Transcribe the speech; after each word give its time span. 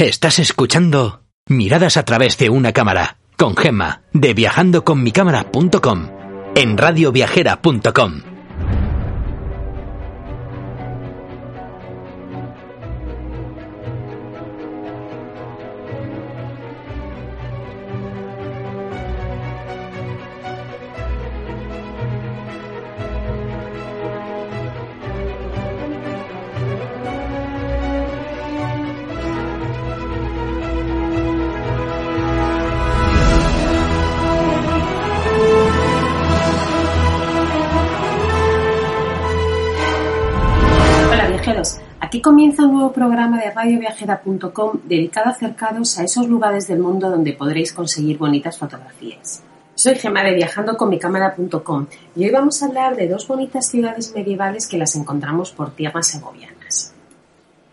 Estás 0.00 0.38
escuchando 0.38 1.24
Miradas 1.46 1.98
a 1.98 2.04
través 2.04 2.38
de 2.38 2.48
una 2.48 2.72
cámara 2.72 3.18
con 3.36 3.54
Gemma 3.54 4.04
de 4.14 4.32
viajandoconmicámara.com 4.32 6.08
en 6.54 6.78
radioviajera.com. 6.78 8.39
aquí 42.00 42.20
comienza 42.20 42.64
un 42.64 42.72
nuevo 42.72 42.92
programa 42.92 43.38
de 43.40 43.50
radioviajera.com 43.50 44.80
dedicado 44.84 45.28
a 45.28 45.32
acercaros 45.32 45.98
a 45.98 46.04
esos 46.04 46.28
lugares 46.28 46.66
del 46.66 46.80
mundo 46.80 47.10
donde 47.10 47.32
podréis 47.32 47.72
conseguir 47.72 48.18
bonitas 48.18 48.58
fotografías. 48.58 49.42
Soy 49.74 49.94
Gemma 49.94 50.22
de 50.22 50.34
viajandoconmicámara.com 50.34 51.86
y 52.14 52.24
hoy 52.24 52.30
vamos 52.30 52.62
a 52.62 52.66
hablar 52.66 52.96
de 52.96 53.08
dos 53.08 53.26
bonitas 53.26 53.68
ciudades 53.68 54.12
medievales 54.14 54.66
que 54.68 54.76
las 54.76 54.94
encontramos 54.94 55.52
por 55.52 55.70
tierras 55.70 56.08
segovianas. 56.08 56.92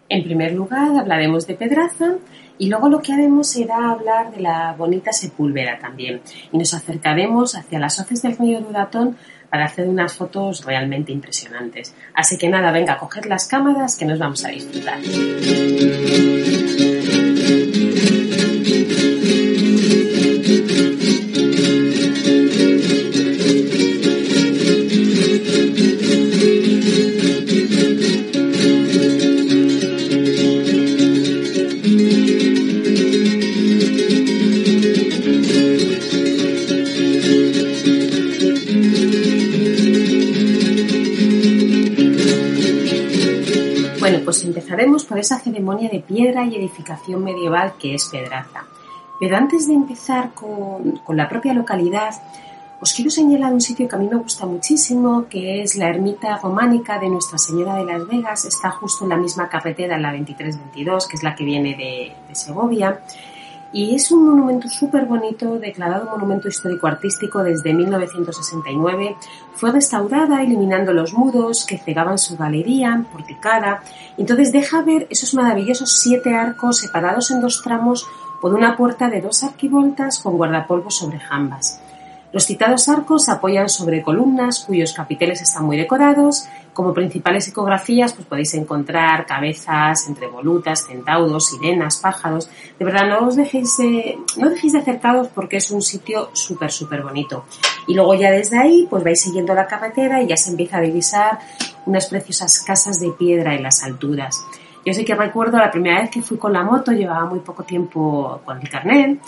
En 0.09 0.23
primer 0.23 0.53
lugar 0.53 0.95
hablaremos 0.97 1.47
de 1.47 1.55
Pedraza 1.55 2.15
y 2.57 2.69
luego 2.69 2.87
lo 2.87 3.01
que 3.01 3.11
haremos 3.11 3.49
será 3.49 3.91
hablar 3.91 4.31
de 4.31 4.41
la 4.41 4.73
bonita 4.77 5.11
Sepúlveda 5.11 5.79
también 5.79 6.21
y 6.51 6.57
nos 6.57 6.73
acercaremos 6.73 7.55
hacia 7.55 7.79
las 7.79 7.99
hoces 7.99 8.21
del 8.21 8.37
río 8.37 8.61
Duratón 8.61 9.17
para 9.49 9.65
hacer 9.65 9.87
unas 9.87 10.15
fotos 10.15 10.65
realmente 10.65 11.11
impresionantes. 11.11 11.93
Así 12.13 12.37
que 12.37 12.49
nada, 12.49 12.71
venga, 12.71 12.97
coged 12.97 13.25
las 13.25 13.47
cámaras 13.47 13.97
que 13.97 14.05
nos 14.05 14.19
vamos 14.19 14.43
a 14.45 14.49
disfrutar. 14.49 14.99
Ceremonia 45.57 45.89
de 45.89 46.01
piedra 46.01 46.45
y 46.45 46.55
edificación 46.55 47.23
medieval 47.23 47.73
que 47.79 47.95
es 47.95 48.07
Pedraza. 48.09 48.65
Pero 49.19 49.35
antes 49.35 49.67
de 49.67 49.73
empezar 49.73 50.35
con, 50.35 50.97
con 50.97 51.17
la 51.17 51.27
propia 51.27 51.53
localidad, 51.53 52.13
os 52.79 52.93
quiero 52.93 53.09
señalar 53.09 53.51
un 53.51 53.61
sitio 53.61 53.87
que 53.87 53.95
a 53.95 53.97
mí 53.97 54.07
me 54.07 54.17
gusta 54.17 54.45
muchísimo, 54.45 55.25
que 55.27 55.63
es 55.63 55.75
la 55.75 55.89
ermita 55.89 56.37
románica 56.37 56.99
de 56.99 57.09
Nuestra 57.09 57.39
Señora 57.39 57.73
de 57.73 57.85
las 57.85 58.07
Vegas. 58.07 58.45
Está 58.45 58.69
justo 58.69 59.05
en 59.05 59.09
la 59.09 59.17
misma 59.17 59.49
carretera, 59.49 59.95
en 59.95 60.03
la 60.03 60.11
2322, 60.11 61.07
que 61.07 61.15
es 61.17 61.23
la 61.23 61.33
que 61.33 61.43
viene 61.43 61.75
de, 61.75 62.13
de 62.27 62.35
Segovia. 62.35 63.01
Y 63.73 63.95
es 63.95 64.11
un 64.11 64.25
monumento 64.25 64.69
súper 64.69 65.05
bonito, 65.05 65.59
declarado 65.59 66.09
monumento 66.09 66.47
histórico-artístico 66.47 67.43
desde 67.43 67.73
1969. 67.73 69.15
Fue 69.53 69.71
restaurada 69.71 70.41
eliminando 70.41 70.93
los 70.93 71.13
muros 71.13 71.65
que 71.65 71.77
cegaban 71.77 72.17
su 72.17 72.37
galería, 72.37 73.05
porticada. 73.11 73.83
Entonces 74.17 74.51
deja 74.51 74.81
ver 74.81 75.07
esos 75.09 75.33
maravillosos 75.33 75.91
siete 75.91 76.33
arcos 76.33 76.77
separados 76.77 77.31
en 77.31 77.41
dos 77.41 77.61
tramos 77.61 78.07
por 78.41 78.53
una 78.53 78.77
puerta 78.77 79.09
de 79.09 79.21
dos 79.21 79.43
arquivoltas 79.43 80.19
con 80.19 80.37
guardapolvos 80.37 80.95
sobre 80.95 81.19
jambas. 81.19 81.81
Los 82.37 82.45
citados 82.45 82.87
arcos 82.87 83.25
se 83.25 83.31
apoyan 83.31 83.67
sobre 83.67 84.03
columnas 84.03 84.63
cuyos 84.67 84.93
capiteles 84.93 85.41
están 85.41 85.65
muy 85.65 85.75
decorados. 85.75 86.47
Como 86.71 86.93
principales 86.93 87.47
ecografías 87.47 88.13
pues 88.13 88.27
podéis 88.27 88.53
encontrar 88.53 89.25
cabezas 89.25 90.07
entre 90.07 90.27
volutas, 90.27 90.85
centauros, 90.85 91.47
sirenas, 91.47 91.97
pájaros. 91.97 92.47
De 92.77 92.85
verdad, 92.85 93.07
no 93.07 93.25
os 93.27 93.37
dejéis 93.37 93.75
de, 93.77 94.19
no 94.37 94.51
dejéis 94.51 94.73
de 94.73 94.79
acercaros 94.81 95.29
porque 95.29 95.57
es 95.57 95.71
un 95.71 95.81
sitio 95.81 96.29
súper, 96.33 96.71
súper 96.71 97.01
bonito. 97.01 97.45
Y 97.87 97.95
luego 97.95 98.13
ya 98.13 98.29
desde 98.29 98.59
ahí 98.59 98.85
pues 98.87 99.03
vais 99.03 99.19
siguiendo 99.19 99.55
la 99.55 99.65
carretera 99.65 100.21
y 100.21 100.27
ya 100.27 100.37
se 100.37 100.51
empieza 100.51 100.77
a 100.77 100.81
divisar 100.81 101.39
unas 101.87 102.05
preciosas 102.05 102.59
casas 102.59 102.99
de 102.99 103.09
piedra 103.13 103.55
en 103.55 103.63
las 103.63 103.81
alturas. 103.81 104.43
Yo 104.85 104.93
sé 104.93 105.03
que 105.03 105.15
recuerdo 105.15 105.57
la 105.57 105.71
primera 105.71 106.01
vez 106.01 106.11
que 106.11 106.21
fui 106.21 106.37
con 106.37 106.53
la 106.53 106.63
moto, 106.63 106.91
llevaba 106.91 107.25
muy 107.25 107.39
poco 107.39 107.63
tiempo 107.63 108.39
con 108.45 108.61
el 108.61 108.69
carnet 108.69 109.19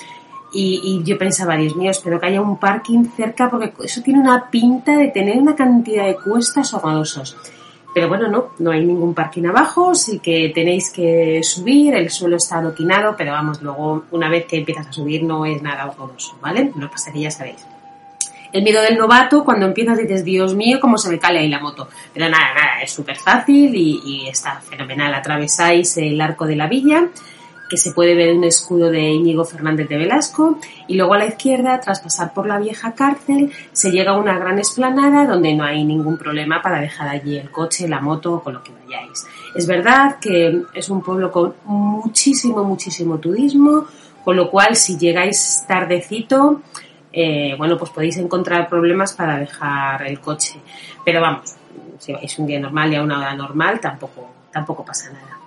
y, 0.52 0.82
y, 0.84 1.04
yo 1.04 1.18
pensaba, 1.18 1.56
Dios 1.56 1.76
mío, 1.76 1.92
espero 1.92 2.20
que 2.20 2.28
haya 2.28 2.42
un 2.42 2.58
parking 2.58 3.06
cerca 3.16 3.50
porque 3.50 3.74
eso 3.84 4.02
tiene 4.02 4.20
una 4.20 4.50
pinta 4.50 4.98
de 4.98 5.10
tener 5.10 5.38
una 5.38 5.56
cantidad 5.56 6.06
de 6.06 6.16
cuestas 6.16 6.74
horrorosos. 6.74 7.38
Pero 7.94 8.08
bueno, 8.08 8.28
no, 8.28 8.50
no 8.60 8.72
hay 8.72 8.86
ningún 8.86 9.14
parking 9.14 9.46
abajo, 9.46 9.96
sí 9.96 10.20
que 10.20 10.52
tenéis 10.54 10.92
que 10.92 11.42
subir, 11.44 11.96
el 11.96 12.10
suelo 12.12 12.38
está 12.38 12.60
adoquinado, 12.60 13.16
pero 13.18 13.32
vamos, 13.32 13.62
luego 13.62 14.06
una 14.12 14.30
vez 14.30 14.46
que 14.46 14.58
empiezas 14.58 14.88
a 14.88 14.94
subir 14.94 15.24
no 15.24 15.46
es 15.46 15.62
nada 15.62 15.88
horroroso, 15.88 16.38
¿vale? 16.42 16.72
Que 16.72 16.88
pasa 16.88 17.12
que 17.12 17.22
ya 17.22 17.32
sabéis. 17.32 17.66
El 18.52 18.64
miedo 18.64 18.82
del 18.82 18.98
novato, 18.98 19.44
cuando 19.44 19.68
empiezas 19.68 19.98
dices, 19.98 20.24
Dios 20.24 20.56
mío, 20.56 20.80
cómo 20.80 20.98
se 20.98 21.10
me 21.10 21.20
cale 21.20 21.40
ahí 21.40 21.50
la 21.50 21.60
moto. 21.60 21.88
Pero 22.14 22.30
nada, 22.30 22.54
nada, 22.54 22.82
es 22.82 22.92
súper 22.92 23.16
fácil 23.16 23.76
y, 23.76 24.02
y 24.04 24.28
está 24.28 24.60
fenomenal. 24.62 25.14
Atravesáis 25.14 25.98
el 25.98 26.20
arco 26.20 26.48
de 26.48 26.56
la 26.56 26.68
villa, 26.68 27.10
que 27.70 27.78
se 27.78 27.92
puede 27.92 28.16
ver 28.16 28.36
un 28.36 28.44
escudo 28.44 28.90
de 28.90 29.00
Íñigo 29.00 29.46
Fernández 29.46 29.88
de 29.88 29.98
Velasco, 29.98 30.60
y 30.88 30.96
luego 30.96 31.14
a 31.14 31.20
la 31.20 31.28
izquierda, 31.28 31.80
tras 31.80 32.00
pasar 32.00 32.34
por 32.34 32.48
la 32.48 32.60
vieja 32.60 32.94
cárcel, 32.94 33.52
se 33.72 33.92
llega 33.92 34.12
a 34.12 34.18
una 34.18 34.38
gran 34.38 34.60
esplanada 34.60 35.26
donde 35.26 35.54
no 35.54 35.64
hay 35.64 35.86
ningún 35.86 36.18
problema 36.18 36.62
para 36.62 36.82
dejar 36.82 37.08
allí 37.10 37.38
el 37.38 37.52
coche, 37.52 37.88
la 37.88 38.02
moto 38.02 38.34
o 38.34 38.44
con 38.44 38.56
lo 38.56 38.64
que 38.64 38.72
vayáis. 38.72 39.26
Es 39.56 39.68
verdad 39.68 40.18
que 40.20 40.64
es 40.74 40.90
un 40.90 41.02
pueblo 41.02 41.32
con 41.32 41.54
muchísimo, 41.66 42.64
muchísimo 42.64 43.20
turismo, 43.20 43.86
con 44.24 44.36
lo 44.36 44.50
cual 44.50 44.76
si 44.76 44.98
llegáis 44.98 45.64
tardecito, 45.68 46.62
eh, 47.12 47.56
bueno, 47.58 47.78
pues 47.78 47.92
podéis 47.92 48.18
encontrar 48.18 48.68
problemas 48.68 49.14
para 49.14 49.38
dejar 49.38 50.06
el 50.08 50.20
coche. 50.20 50.60
Pero 51.06 51.22
vamos, 51.22 51.56
si 52.00 52.14
vais 52.14 52.40
un 52.40 52.48
día 52.48 52.60
normal 52.60 52.94
y 52.94 52.96
a 52.96 53.04
una 53.04 53.20
hora 53.20 53.34
normal, 53.34 53.80
tampoco, 53.80 54.30
tampoco 54.52 54.86
pasa 54.86 55.12
nada. 55.12 55.39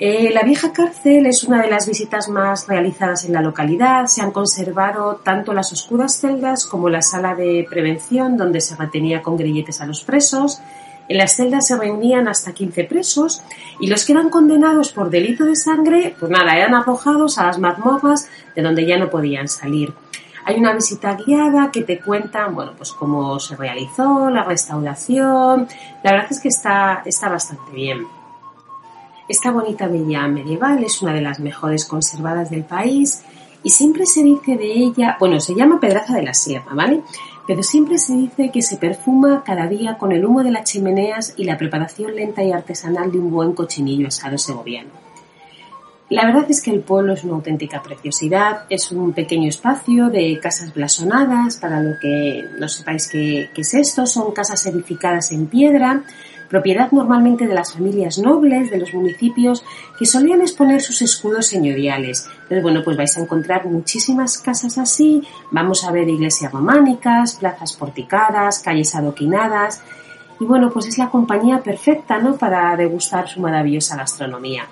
Eh, 0.00 0.30
la 0.32 0.42
vieja 0.42 0.72
cárcel 0.72 1.26
es 1.26 1.42
una 1.42 1.60
de 1.60 1.68
las 1.68 1.88
visitas 1.88 2.28
más 2.28 2.68
realizadas 2.68 3.24
en 3.24 3.32
la 3.32 3.42
localidad. 3.42 4.06
Se 4.06 4.22
han 4.22 4.30
conservado 4.30 5.16
tanto 5.24 5.52
las 5.52 5.72
oscuras 5.72 6.20
celdas 6.20 6.66
como 6.66 6.88
la 6.88 7.02
sala 7.02 7.34
de 7.34 7.66
prevención 7.68 8.36
donde 8.36 8.60
se 8.60 8.76
retenía 8.76 9.22
con 9.22 9.36
grilletes 9.36 9.80
a 9.80 9.86
los 9.86 10.04
presos. 10.04 10.60
En 11.08 11.18
las 11.18 11.34
celdas 11.34 11.66
se 11.66 11.76
reunían 11.76 12.28
hasta 12.28 12.52
15 12.52 12.84
presos 12.84 13.42
y 13.80 13.88
los 13.88 14.04
que 14.04 14.12
eran 14.12 14.30
condenados 14.30 14.92
por 14.92 15.10
delito 15.10 15.44
de 15.44 15.56
sangre, 15.56 16.14
pues 16.20 16.30
nada, 16.30 16.56
eran 16.56 16.74
arrojados 16.74 17.38
a 17.38 17.46
las 17.46 17.58
mazmorras 17.58 18.28
de 18.54 18.62
donde 18.62 18.86
ya 18.86 18.98
no 18.98 19.10
podían 19.10 19.48
salir. 19.48 19.92
Hay 20.44 20.56
una 20.56 20.74
visita 20.74 21.14
guiada 21.14 21.72
que 21.72 21.82
te 21.82 21.98
cuentan, 21.98 22.54
bueno, 22.54 22.72
pues 22.76 22.92
cómo 22.92 23.40
se 23.40 23.56
realizó, 23.56 24.30
la 24.30 24.44
restauración. 24.44 25.66
La 26.04 26.12
verdad 26.12 26.28
es 26.30 26.40
que 26.40 26.48
está, 26.48 27.02
está 27.04 27.28
bastante 27.28 27.72
bien. 27.72 28.17
Esta 29.28 29.50
bonita 29.50 29.88
villa 29.88 30.26
medieval 30.26 30.82
es 30.82 31.02
una 31.02 31.12
de 31.12 31.20
las 31.20 31.38
mejores 31.38 31.84
conservadas 31.84 32.50
del 32.50 32.64
país 32.64 33.22
y 33.62 33.68
siempre 33.68 34.06
se 34.06 34.22
dice 34.22 34.56
de 34.56 34.72
ella, 34.72 35.18
bueno, 35.20 35.38
se 35.38 35.54
llama 35.54 35.80
Pedraza 35.80 36.14
de 36.14 36.22
la 36.22 36.32
Sierra, 36.32 36.72
¿vale? 36.72 37.02
Pero 37.46 37.62
siempre 37.62 37.98
se 37.98 38.14
dice 38.14 38.50
que 38.50 38.62
se 38.62 38.78
perfuma 38.78 39.42
cada 39.44 39.66
día 39.66 39.98
con 39.98 40.12
el 40.12 40.24
humo 40.24 40.42
de 40.42 40.50
las 40.50 40.64
chimeneas 40.64 41.34
y 41.36 41.44
la 41.44 41.58
preparación 41.58 42.16
lenta 42.16 42.42
y 42.42 42.52
artesanal 42.52 43.12
de 43.12 43.18
un 43.18 43.30
buen 43.30 43.52
cochinillo 43.52 44.08
asado 44.08 44.38
segoviano. 44.38 44.90
La 46.08 46.24
verdad 46.24 46.46
es 46.48 46.62
que 46.62 46.70
el 46.70 46.80
pueblo 46.80 47.12
es 47.12 47.22
una 47.22 47.34
auténtica 47.34 47.82
preciosidad, 47.82 48.64
es 48.70 48.90
un 48.92 49.12
pequeño 49.12 49.50
espacio 49.50 50.08
de 50.08 50.40
casas 50.40 50.72
blasonadas, 50.72 51.58
para 51.58 51.82
lo 51.82 51.98
que 52.00 52.44
no 52.58 52.66
sepáis 52.66 53.08
qué, 53.08 53.50
qué 53.54 53.60
es 53.60 53.74
esto, 53.74 54.06
son 54.06 54.32
casas 54.32 54.64
edificadas 54.64 55.32
en 55.32 55.48
piedra, 55.48 56.02
propiedad 56.48 56.90
normalmente 56.92 57.46
de 57.46 57.54
las 57.54 57.74
familias 57.74 58.18
nobles 58.18 58.70
de 58.70 58.78
los 58.78 58.94
municipios 58.94 59.64
que 59.98 60.06
solían 60.06 60.40
exponer 60.40 60.80
sus 60.80 61.02
escudos 61.02 61.46
señoriales. 61.46 62.26
Entonces, 62.42 62.62
bueno, 62.62 62.82
pues 62.82 62.96
vais 62.96 63.16
a 63.16 63.20
encontrar 63.20 63.66
muchísimas 63.66 64.38
casas 64.38 64.78
así, 64.78 65.22
vamos 65.50 65.84
a 65.84 65.92
ver 65.92 66.08
iglesias 66.08 66.52
románicas, 66.52 67.36
plazas 67.36 67.74
porticadas, 67.74 68.60
calles 68.60 68.94
adoquinadas, 68.94 69.82
y 70.40 70.44
bueno, 70.44 70.70
pues 70.70 70.86
es 70.86 70.98
la 70.98 71.10
compañía 71.10 71.62
perfecta, 71.62 72.18
¿no?, 72.18 72.36
para 72.36 72.76
degustar 72.76 73.28
su 73.28 73.40
maravillosa 73.40 73.96
gastronomía. 73.96 74.68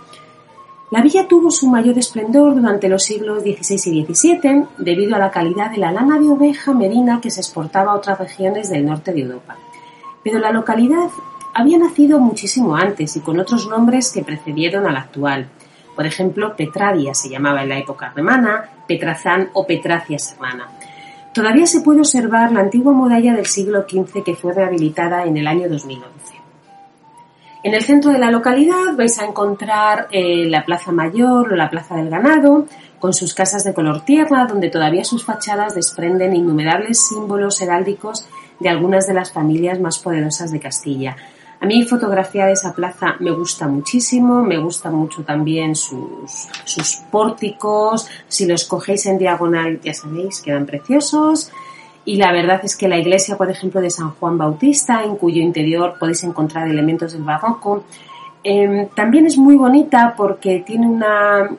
La 0.93 1.03
villa 1.03 1.27
tuvo 1.27 1.51
su 1.51 1.67
mayor 1.67 1.99
esplendor 1.99 2.55
durante 2.55 2.89
los 2.89 3.03
siglos 3.03 3.43
XVI 3.43 3.91
y 3.91 4.05
XVII 4.05 4.67
debido 4.79 5.17
a 5.17 5.19
la 5.19 5.33
calidad 5.33 5.73
de 5.73 5.79
la 5.79 5.91
lana 5.91 6.21
de 6.21 6.29
oveja 6.29 6.73
merina 6.73 7.21
que 7.21 7.33
se 7.33 7.41
exportaba 7.41 7.91
a 7.91 7.97
otras 7.97 8.21
regiones 8.21 8.71
del 8.71 8.87
norte 8.87 9.13
de 9.13 9.23
Europa. 9.23 9.57
Pero 10.23 10.39
la 10.39 10.53
localidad 10.53 11.09
había 11.57 11.79
nacido 11.79 12.21
muchísimo 12.21 12.77
antes 12.77 13.17
y 13.17 13.21
con 13.21 13.41
otros 13.41 13.67
nombres 13.67 14.13
que 14.13 14.23
precedieron 14.23 14.87
al 14.87 14.99
actual. 14.99 15.49
Por 15.95 16.05
ejemplo, 16.05 16.55
Petradia 16.55 17.15
se 17.15 17.31
llamaba 17.31 17.63
en 17.63 17.71
la 17.71 17.79
época 17.79 18.13
romana, 18.15 18.69
Petrazán 18.87 19.49
o 19.55 19.67
Petracia 19.67 20.19
Serrana. 20.19 20.69
Todavía 21.33 21.67
se 21.67 21.81
puede 21.81 22.01
observar 22.01 22.53
la 22.53 22.61
antigua 22.61 22.93
muralla 22.93 23.35
del 23.35 23.47
siglo 23.47 23.87
XV 23.89 24.23
que 24.23 24.35
fue 24.35 24.53
rehabilitada 24.53 25.25
en 25.25 25.39
el 25.39 25.47
año 25.47 25.67
2011. 25.71 26.35
En 27.63 27.73
el 27.73 27.83
centro 27.83 28.13
de 28.13 28.19
la 28.19 28.31
localidad 28.31 28.95
vais 28.95 29.19
a 29.19 29.25
encontrar 29.25 30.09
eh, 30.11 30.45
la 30.51 30.63
Plaza 30.63 30.93
Mayor 30.93 31.55
o 31.55 31.57
la 31.57 31.71
Plaza 31.71 31.97
del 31.97 32.11
Ganado, 32.11 32.67
con 32.99 33.15
sus 33.15 33.33
casas 33.33 33.65
de 33.65 33.73
color 33.73 34.03
tierra, 34.05 34.45
donde 34.45 34.69
todavía 34.69 35.05
sus 35.05 35.25
fachadas 35.25 35.75
desprenden 35.75 36.37
innumerables 36.37 37.07
símbolos 37.09 37.63
heráldicos 37.63 38.29
de 38.61 38.69
algunas 38.69 39.07
de 39.07 39.15
las 39.15 39.33
familias 39.33 39.81
más 39.81 39.99
poderosas 39.99 40.53
de 40.53 40.61
Castilla. 40.61 41.17
A 41.61 41.67
mí 41.67 41.85
fotografía 41.85 42.47
de 42.47 42.53
esa 42.53 42.75
plaza 42.75 43.17
me 43.21 43.31
gusta 43.31 43.67
muchísimo, 43.67 44.43
me 44.43 44.59
gustan 44.59 44.95
mucho 44.95 45.23
también 45.23 45.75
sus, 45.75 46.49
sus 46.65 46.97
pórticos, 47.11 48.09
si 48.29 48.47
los 48.47 48.65
cogéis 48.65 49.07
en 49.07 49.19
diagonal 49.19 49.81
ya 49.81 49.95
sabéis, 49.95 50.43
quedan 50.43 50.67
preciosos. 50.67 51.51
Y 52.05 52.17
la 52.17 52.31
verdad 52.31 52.61
es 52.63 52.77
que 52.77 52.89
la 52.89 52.99
iglesia, 52.99 53.37
por 53.37 53.51
ejemplo, 53.51 53.81
de 53.81 53.91
San 53.91 54.11
Juan 54.13 54.39
Bautista, 54.39 55.03
en 55.03 55.17
cuyo 55.17 55.43
interior 55.43 55.97
podéis 55.99 56.23
encontrar 56.25 56.69
elementos 56.69 57.13
del 57.13 57.25
barroco, 57.25 57.85
em, 58.45 58.89
también 58.95 59.27
es 59.27 59.37
muy 59.37 59.57
bonita 59.57 60.15
porque 60.17 60.63
tiene 60.65 60.87
una 60.87 61.51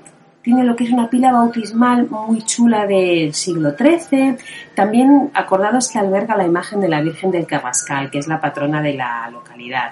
tiene 0.47 0.63
lo 0.63 0.77
que 0.77 0.85
es 0.85 0.91
una 0.91 1.09
pila 1.09 1.33
bautismal 1.33 2.09
muy 2.09 2.41
chula 2.41 2.87
del 2.87 3.33
siglo 3.33 3.75
XIII. 3.77 4.37
También 4.73 5.29
acordados 5.33 5.89
que 5.89 5.99
alberga 5.99 6.37
la 6.37 6.45
imagen 6.45 6.79
de 6.79 6.87
la 6.87 7.01
Virgen 7.01 7.31
del 7.31 7.45
Carrascal, 7.45 8.09
que 8.09 8.19
es 8.19 8.27
la 8.27 8.39
patrona 8.39 8.81
de 8.81 8.93
la 8.93 9.29
localidad. 9.29 9.91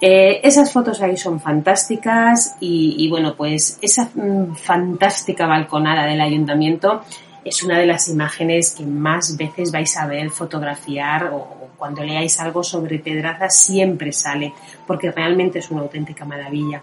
Eh, 0.00 0.38
esas 0.44 0.72
fotos 0.72 1.02
ahí 1.02 1.16
son 1.16 1.40
fantásticas 1.40 2.54
y, 2.60 3.08
bueno, 3.10 3.34
pues 3.34 3.80
esa 3.82 4.08
mm, 4.14 4.54
fantástica 4.54 5.48
balconada 5.48 6.06
del 6.06 6.20
ayuntamiento 6.20 7.02
es 7.44 7.60
una 7.64 7.80
de 7.80 7.86
las 7.86 8.08
imágenes 8.08 8.76
que 8.76 8.86
más 8.86 9.36
veces 9.36 9.72
vais 9.72 9.96
a 9.96 10.06
ver 10.06 10.30
fotografiar 10.30 11.32
o, 11.32 11.68
cuando 11.76 12.04
leáis 12.04 12.38
algo 12.38 12.62
sobre 12.62 13.00
Pedraza 13.00 13.50
siempre 13.50 14.12
sale, 14.12 14.52
porque 14.86 15.10
realmente 15.10 15.58
es 15.58 15.68
una 15.68 15.80
auténtica 15.80 16.24
maravilla. 16.24 16.80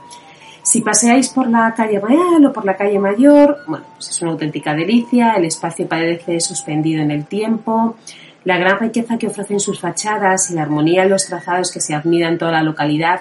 Si 0.65 0.81
paseáis 0.81 1.29
por 1.29 1.47
la 1.47 1.75
calle 1.75 1.99
Real 1.99 2.43
o 2.43 2.51
por 2.51 2.65
la 2.65 2.75
calle 2.75 2.97
Mayor, 2.97 3.59
bueno, 3.67 3.85
pues 3.93 4.09
es 4.09 4.21
una 4.23 4.31
auténtica 4.31 4.73
delicia, 4.73 5.33
el 5.33 5.45
espacio 5.45 5.87
parece 5.87 6.39
suspendido 6.39 7.03
en 7.03 7.11
el 7.11 7.27
tiempo, 7.27 7.97
la 8.45 8.57
gran 8.57 8.79
riqueza 8.79 9.19
que 9.19 9.27
ofrecen 9.27 9.59
sus 9.59 9.79
fachadas 9.79 10.49
y 10.49 10.55
la 10.55 10.63
armonía 10.63 11.03
en 11.03 11.11
los 11.11 11.27
trazados 11.27 11.71
que 11.71 11.79
se 11.79 11.93
admira 11.93 12.29
en 12.29 12.39
toda 12.39 12.51
la 12.51 12.63
localidad 12.63 13.19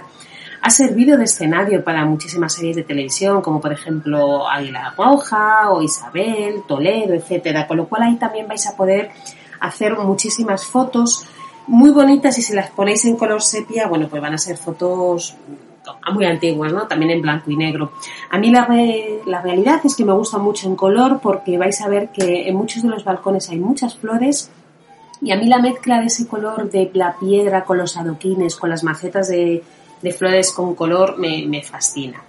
ha 0.62 0.70
servido 0.70 1.18
de 1.18 1.24
escenario 1.24 1.84
para 1.84 2.06
muchísimas 2.06 2.54
series 2.54 2.76
de 2.76 2.82
televisión, 2.82 3.42
como 3.42 3.60
por 3.60 3.74
ejemplo 3.74 4.48
Águila 4.48 4.94
Roja 4.96 5.70
o 5.70 5.82
Isabel, 5.82 6.62
Toledo, 6.66 7.12
etcétera, 7.12 7.66
con 7.66 7.76
lo 7.76 7.86
cual 7.86 8.04
ahí 8.04 8.16
también 8.16 8.48
vais 8.48 8.66
a 8.66 8.74
poder 8.74 9.10
hacer 9.60 9.98
muchísimas 9.98 10.64
fotos 10.64 11.26
muy 11.66 11.90
bonitas 11.90 12.38
y 12.38 12.42
si 12.42 12.54
las 12.54 12.70
ponéis 12.70 13.04
en 13.04 13.16
color 13.16 13.42
sepia, 13.42 13.86
bueno, 13.86 14.08
pues 14.08 14.22
van 14.22 14.32
a 14.32 14.38
ser 14.38 14.56
fotos 14.56 15.36
muy 16.12 16.24
antiguas, 16.24 16.72
¿no? 16.72 16.86
También 16.86 17.10
en 17.10 17.22
blanco 17.22 17.50
y 17.50 17.56
negro. 17.56 17.92
A 18.30 18.38
mí 18.38 18.50
la, 18.50 18.66
realidad 18.66 19.80
es 19.84 19.94
que 19.94 20.04
me 20.04 20.12
gusta 20.12 20.38
mucho 20.38 20.66
en 20.66 20.76
color 20.76 21.20
porque 21.22 21.58
vais 21.58 21.80
a 21.80 21.88
ver 21.88 22.10
que 22.10 22.48
en 22.48 22.56
muchos 22.56 22.82
de 22.82 22.88
los 22.88 23.04
balcones 23.04 23.48
hay 23.50 23.58
muchas 23.58 23.96
flores 23.96 24.50
y 25.20 25.32
a 25.32 25.36
mí 25.36 25.46
la 25.46 25.58
mezcla 25.58 26.00
de 26.00 26.06
ese 26.06 26.26
color 26.26 26.70
de 26.70 26.90
la 26.94 27.16
piedra 27.18 27.64
con 27.64 27.78
los 27.78 27.96
adoquines, 27.96 28.56
con 28.56 28.70
las 28.70 28.84
macetas 28.84 29.28
de, 29.28 29.62
flores 30.16 30.52
con 30.52 30.74
color 30.74 31.18
me, 31.18 31.46
me, 31.46 31.62
fascina. 31.62 32.22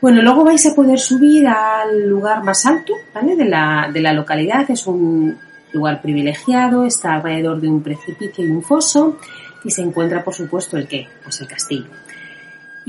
Bueno, 0.00 0.22
luego 0.22 0.44
vais 0.44 0.64
a 0.66 0.74
poder 0.74 0.98
subir 0.98 1.46
al 1.46 2.08
lugar 2.08 2.42
más 2.44 2.64
alto 2.64 2.94
¿vale? 3.12 3.36
de, 3.36 3.44
la, 3.44 3.90
de 3.92 4.00
la 4.00 4.12
localidad. 4.12 4.70
Es 4.70 4.86
un 4.86 5.36
lugar 5.72 6.00
privilegiado, 6.00 6.84
está 6.84 7.14
alrededor 7.14 7.60
de 7.60 7.68
un 7.68 7.82
precipicio 7.82 8.44
y 8.44 8.50
un 8.50 8.62
foso 8.62 9.16
y 9.64 9.70
se 9.70 9.82
encuentra, 9.82 10.24
por 10.24 10.34
supuesto, 10.34 10.76
el 10.76 10.88
qué? 10.88 11.06
Pues 11.22 11.40
el 11.40 11.48
castillo. 11.48 11.86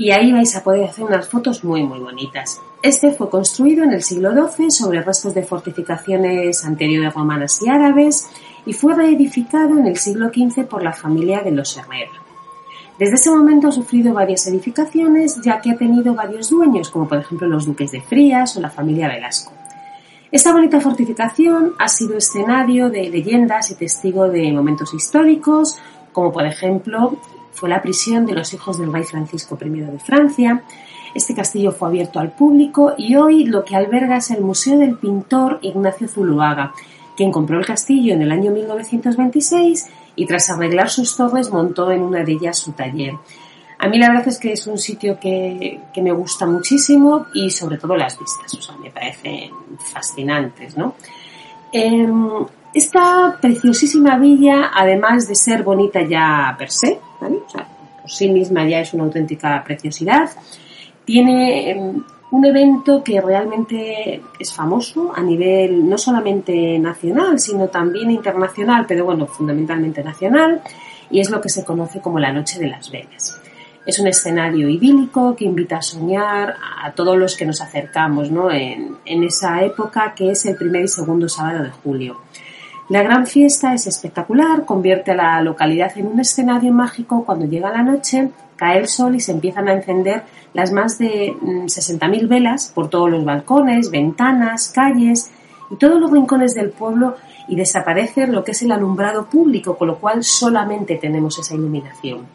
Y 0.02 0.10
ahí 0.10 0.32
vais 0.32 0.56
a 0.56 0.64
poder 0.64 0.82
hacer 0.82 1.04
unas 1.04 1.28
fotos 1.28 1.62
muy 1.62 1.84
muy 1.84 2.00
bonitas. 2.00 2.60
Este 2.82 3.12
fue 3.12 3.30
construido 3.30 3.84
en 3.84 3.92
el 3.92 4.02
siglo 4.02 4.32
XII 4.32 4.68
sobre 4.72 5.00
restos 5.00 5.32
de 5.32 5.44
fortificaciones 5.44 6.64
anteriores 6.64 7.14
romanas 7.14 7.62
y 7.62 7.68
árabes 7.68 8.26
y 8.66 8.72
fue 8.72 8.96
reedificado 8.96 9.78
en 9.78 9.86
el 9.86 9.96
siglo 9.96 10.30
XV 10.30 10.64
por 10.64 10.82
la 10.82 10.92
familia 10.92 11.42
de 11.42 11.52
los 11.52 11.76
Herrera. 11.76 12.10
Desde 12.98 13.14
ese 13.14 13.30
momento 13.30 13.68
ha 13.68 13.70
sufrido 13.70 14.12
varias 14.12 14.44
edificaciones, 14.48 15.40
ya 15.40 15.60
que 15.60 15.70
ha 15.70 15.76
tenido 15.76 16.16
varios 16.16 16.50
dueños, 16.50 16.90
como 16.90 17.06
por 17.06 17.18
ejemplo 17.18 17.46
los 17.46 17.64
duques 17.64 17.92
de 17.92 18.00
Frías 18.00 18.56
o 18.56 18.60
la 18.60 18.70
familia 18.70 19.06
Velasco. 19.06 19.52
Esta 20.32 20.52
bonita 20.52 20.80
fortificación 20.80 21.74
ha 21.78 21.86
sido 21.86 22.16
escenario 22.16 22.90
de 22.90 23.08
leyendas 23.08 23.70
y 23.70 23.76
testigo 23.76 24.26
de 24.28 24.50
momentos 24.50 24.92
históricos, 24.94 25.78
como 26.12 26.32
por 26.32 26.44
ejemplo 26.44 27.18
fue 27.52 27.68
la 27.68 27.82
prisión 27.82 28.26
de 28.26 28.34
los 28.34 28.52
hijos 28.54 28.78
del 28.78 28.92
rey 28.92 29.04
Francisco 29.04 29.58
I 29.60 29.68
de 29.68 29.98
Francia. 29.98 30.62
Este 31.14 31.34
castillo 31.34 31.72
fue 31.72 31.88
abierto 31.88 32.18
al 32.18 32.32
público 32.32 32.94
y 32.96 33.16
hoy 33.16 33.44
lo 33.44 33.64
que 33.64 33.76
alberga 33.76 34.16
es 34.16 34.30
el 34.30 34.42
Museo 34.42 34.78
del 34.78 34.96
Pintor 34.96 35.58
Ignacio 35.62 36.08
Zuluaga, 36.08 36.72
quien 37.16 37.30
compró 37.30 37.58
el 37.58 37.66
castillo 37.66 38.14
en 38.14 38.22
el 38.22 38.32
año 38.32 38.50
1926 38.50 39.88
y 40.16 40.26
tras 40.26 40.50
arreglar 40.50 40.90
sus 40.90 41.16
torres 41.16 41.50
montó 41.50 41.90
en 41.90 42.02
una 42.02 42.24
de 42.24 42.32
ellas 42.32 42.58
su 42.58 42.72
taller. 42.72 43.14
A 43.78 43.88
mí 43.88 43.98
la 43.98 44.08
verdad 44.08 44.28
es 44.28 44.38
que 44.38 44.52
es 44.52 44.66
un 44.68 44.78
sitio 44.78 45.18
que, 45.18 45.80
me 45.96 46.12
gusta 46.12 46.46
muchísimo 46.46 47.26
y 47.34 47.50
sobre 47.50 47.78
todo 47.78 47.96
las 47.96 48.16
vistas, 48.18 48.54
o 48.54 48.62
sea, 48.62 48.76
me 48.76 48.90
parecen 48.90 49.50
fascinantes, 49.92 50.76
¿no? 50.76 50.94
Em, 51.72 52.46
esta 52.72 53.36
preciosísima 53.40 54.18
villa, 54.18 54.70
además 54.72 55.26
de 55.26 55.34
ser 55.34 55.64
bonita 55.64 56.00
ya 56.02 56.54
per 56.56 56.70
se, 56.70 57.00
¿vale? 57.20 57.41
Sí 58.12 58.28
misma 58.30 58.68
ya 58.68 58.80
es 58.80 58.92
una 58.92 59.04
auténtica 59.04 59.62
preciosidad, 59.64 60.30
tiene 61.04 61.70
em, 61.70 62.02
un 62.30 62.44
evento 62.44 63.02
que 63.02 63.20
realmente 63.20 64.22
es 64.38 64.52
famoso 64.52 65.12
a 65.14 65.22
nivel 65.22 65.88
no 65.88 65.98
solamente 65.98 66.78
nacional, 66.78 67.38
sino 67.38 67.68
también 67.68 68.10
internacional, 68.10 68.84
pero 68.86 69.04
bueno, 69.04 69.26
fundamentalmente 69.26 70.02
nacional, 70.02 70.62
y 71.10 71.20
es 71.20 71.30
lo 71.30 71.40
que 71.40 71.48
se 71.48 71.64
conoce 71.64 72.00
como 72.00 72.18
la 72.18 72.32
Noche 72.32 72.58
de 72.58 72.68
las 72.68 72.90
Vegas. 72.90 73.38
Es 73.84 73.98
un 73.98 74.06
escenario 74.06 74.68
idílico 74.68 75.34
que 75.34 75.44
invita 75.44 75.78
a 75.78 75.82
soñar 75.82 76.54
a 76.82 76.92
todos 76.92 77.18
los 77.18 77.36
que 77.36 77.44
nos 77.44 77.60
acercamos 77.60 78.30
¿no? 78.30 78.50
en, 78.50 78.96
en 79.04 79.24
esa 79.24 79.62
época 79.62 80.14
que 80.14 80.30
es 80.30 80.46
el 80.46 80.56
primer 80.56 80.84
y 80.84 80.88
segundo 80.88 81.28
sábado 81.28 81.64
de 81.64 81.70
julio. 81.70 82.18
La 82.92 83.02
gran 83.02 83.26
fiesta 83.26 83.72
es 83.72 83.86
espectacular, 83.86 84.66
convierte 84.66 85.12
a 85.12 85.14
la 85.14 85.40
localidad 85.40 85.96
en 85.96 86.08
un 86.08 86.20
escenario 86.20 86.74
mágico 86.74 87.24
cuando 87.24 87.46
llega 87.46 87.72
la 87.72 87.82
noche 87.82 88.28
cae 88.54 88.80
el 88.80 88.86
sol 88.86 89.14
y 89.14 89.20
se 89.20 89.32
empiezan 89.32 89.66
a 89.66 89.72
encender 89.72 90.24
las 90.52 90.72
más 90.72 90.98
de 90.98 91.32
60.000 91.32 92.24
mm, 92.24 92.28
velas 92.28 92.70
por 92.74 92.90
todos 92.90 93.10
los 93.10 93.24
balcones, 93.24 93.90
ventanas, 93.90 94.68
calles 94.74 95.30
y 95.70 95.76
todos 95.76 95.98
los 95.98 96.10
rincones 96.10 96.52
del 96.52 96.68
pueblo 96.68 97.16
y 97.48 97.56
desaparece 97.56 98.26
lo 98.26 98.44
que 98.44 98.50
es 98.50 98.60
el 98.60 98.72
alumbrado 98.72 99.24
público, 99.24 99.78
con 99.78 99.88
lo 99.88 99.96
cual 99.96 100.22
solamente 100.22 100.96
tenemos 100.96 101.38
esa 101.38 101.54
iluminación. 101.54 102.26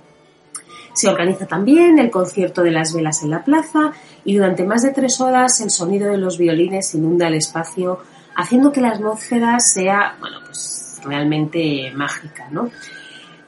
Se 0.92 1.08
organiza 1.08 1.46
también 1.46 2.00
el 2.00 2.10
concierto 2.10 2.64
de 2.64 2.72
las 2.72 2.96
velas 2.96 3.22
en 3.22 3.30
la 3.30 3.44
plaza 3.44 3.92
y 4.26 4.36
durante 4.36 4.64
más 4.64 4.82
de 4.82 4.90
tres 4.90 5.22
horas 5.22 5.62
el 5.62 5.70
sonido 5.70 6.10
de 6.10 6.18
los 6.18 6.40
violines 6.40 6.96
inunda 6.96 7.28
el 7.28 7.36
espacio, 7.36 8.00
haciendo 8.38 8.72
que 8.72 8.82
la 8.82 8.89
atmósfera 8.89 9.60
sea, 9.60 10.15
bueno, 10.20 10.38
pues 10.46 11.01
realmente 11.03 11.91
mágica, 11.96 12.48
¿no? 12.51 12.70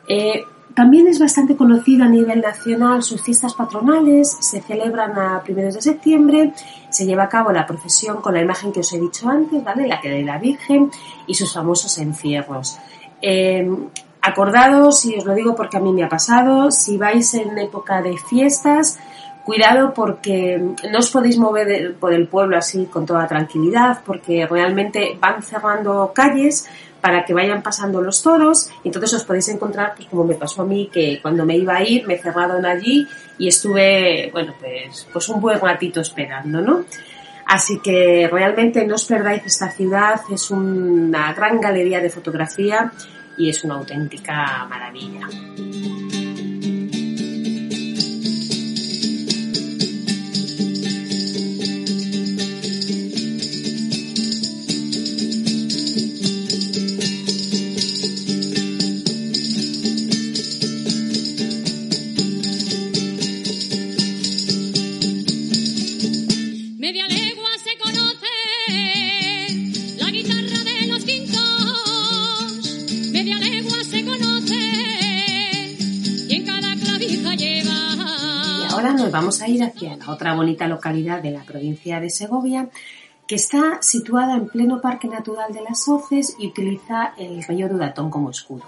Eh, 0.07 0.43
también 0.73 1.07
es 1.07 1.19
bastante 1.19 1.55
conocido 1.55 2.05
a 2.05 2.07
nivel 2.07 2.41
nacional 2.41 3.03
sus 3.03 3.21
fiestas 3.21 3.53
patronales, 3.53 4.35
se 4.39 4.61
celebran 4.61 5.17
a 5.17 5.43
primeros 5.43 5.75
de 5.75 5.81
septiembre, 5.81 6.53
se 6.89 7.05
lleva 7.05 7.23
a 7.23 7.29
cabo 7.29 7.51
la 7.51 7.67
procesión 7.67 8.17
con 8.21 8.33
la 8.33 8.41
imagen 8.41 8.71
que 8.71 8.79
os 8.79 8.91
he 8.91 8.99
dicho 8.99 9.29
antes, 9.29 9.63
¿vale? 9.63 9.87
La 9.87 10.01
que 10.01 10.09
de 10.09 10.23
la 10.23 10.39
Virgen 10.39 10.89
y 11.27 11.35
sus 11.35 11.53
famosos 11.53 11.97
encierros. 11.99 12.79
Eh, 13.21 13.69
acordados, 14.21 15.05
y 15.05 15.15
os 15.15 15.25
lo 15.25 15.35
digo 15.35 15.55
porque 15.55 15.77
a 15.77 15.81
mí 15.81 15.93
me 15.93 16.03
ha 16.03 16.09
pasado, 16.09 16.71
si 16.71 16.97
vais 16.97 17.31
en 17.35 17.57
época 17.59 18.01
de 18.01 18.17
fiestas, 18.17 18.99
Cuidado 19.45 19.93
porque 19.93 20.59
no 20.59 20.99
os 20.99 21.09
podéis 21.09 21.37
mover 21.37 21.95
por 21.95 22.13
el 22.13 22.27
pueblo 22.27 22.57
así 22.57 22.85
con 22.85 23.05
toda 23.05 23.27
tranquilidad 23.27 23.99
porque 24.05 24.45
realmente 24.45 25.17
van 25.19 25.41
cerrando 25.41 26.11
calles 26.13 26.67
para 27.01 27.25
que 27.25 27.33
vayan 27.33 27.63
pasando 27.63 28.01
los 28.01 28.21
toros 28.21 28.69
y 28.83 28.89
entonces 28.89 29.13
os 29.13 29.23
podéis 29.23 29.47
encontrar 29.49 29.93
pues 29.95 30.07
como 30.09 30.25
me 30.25 30.35
pasó 30.35 30.61
a 30.61 30.65
mí 30.65 30.89
que 30.91 31.19
cuando 31.21 31.45
me 31.45 31.57
iba 31.57 31.77
a 31.77 31.83
ir 31.83 32.05
me 32.05 32.17
cerraron 32.17 32.65
allí 32.65 33.07
y 33.37 33.47
estuve 33.47 34.29
bueno 34.31 34.53
pues 34.59 35.07
pues 35.11 35.29
un 35.29 35.39
buen 35.39 35.59
ratito 35.59 36.01
esperando 36.01 36.61
no 36.61 36.85
así 37.45 37.79
que 37.79 38.29
realmente 38.31 38.85
no 38.85 38.95
os 38.95 39.05
perdáis 39.05 39.45
esta 39.45 39.71
ciudad 39.71 40.21
es 40.29 40.51
una 40.51 41.33
gran 41.33 41.59
galería 41.59 42.01
de 42.01 42.09
fotografía 42.09 42.91
y 43.39 43.49
es 43.49 43.63
una 43.63 43.75
auténtica 43.75 44.65
maravilla. 44.69 45.27
Vamos 79.09 79.41
a 79.41 79.47
ir 79.47 79.63
hacia 79.63 79.97
la 79.97 80.11
otra 80.11 80.33
bonita 80.33 80.67
localidad 80.67 81.21
de 81.21 81.31
la 81.31 81.43
provincia 81.43 81.99
de 81.99 82.09
Segovia, 82.09 82.69
que 83.27 83.35
está 83.35 83.79
situada 83.81 84.35
en 84.35 84.47
pleno 84.47 84.81
Parque 84.81 85.07
Natural 85.07 85.53
de 85.53 85.61
las 85.61 85.87
Hoces 85.87 86.35
y 86.39 86.47
utiliza 86.47 87.13
el 87.17 87.43
río 87.43 87.69
Dudatón 87.69 88.09
como 88.09 88.29
escudo. 88.29 88.63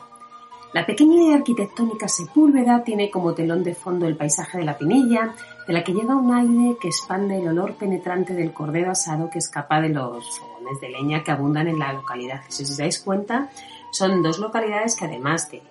La 0.74 0.86
pequeña 0.86 1.24
y 1.24 1.34
arquitectónica 1.34 2.08
Sepúlveda 2.08 2.84
tiene 2.84 3.10
como 3.10 3.34
telón 3.34 3.64
de 3.64 3.76
fondo 3.76 4.08
el 4.08 4.16
paisaje 4.16 4.60
de 4.60 4.66
la 4.66 4.78
Pinilla, 4.78 5.34
de 5.68 5.74
la 5.74 5.84
que 5.84 5.94
llega 5.94 6.16
un 6.16 6.34
aire 6.34 6.78
que 6.80 6.88
expande 6.88 7.38
el 7.38 7.48
olor 7.48 7.76
penetrante 7.76 8.34
del 8.34 8.54
cordero 8.54 8.92
asado 8.92 9.30
que 9.30 9.40
escapa 9.40 9.82
de 9.82 9.90
los 9.90 10.40
fogones 10.40 10.80
de 10.82 10.90
leña 10.90 11.24
que 11.24 11.32
abundan 11.32 11.68
en 11.68 11.80
la 11.80 11.94
localidad. 11.94 12.42
Si 12.48 12.64
os 12.64 12.78
dais 12.78 13.00
cuenta, 13.00 13.50
son 13.92 14.24
dos 14.24 14.40
localidades 14.40 14.96
que 14.96 15.06
además 15.06 15.50
de, 15.52 15.62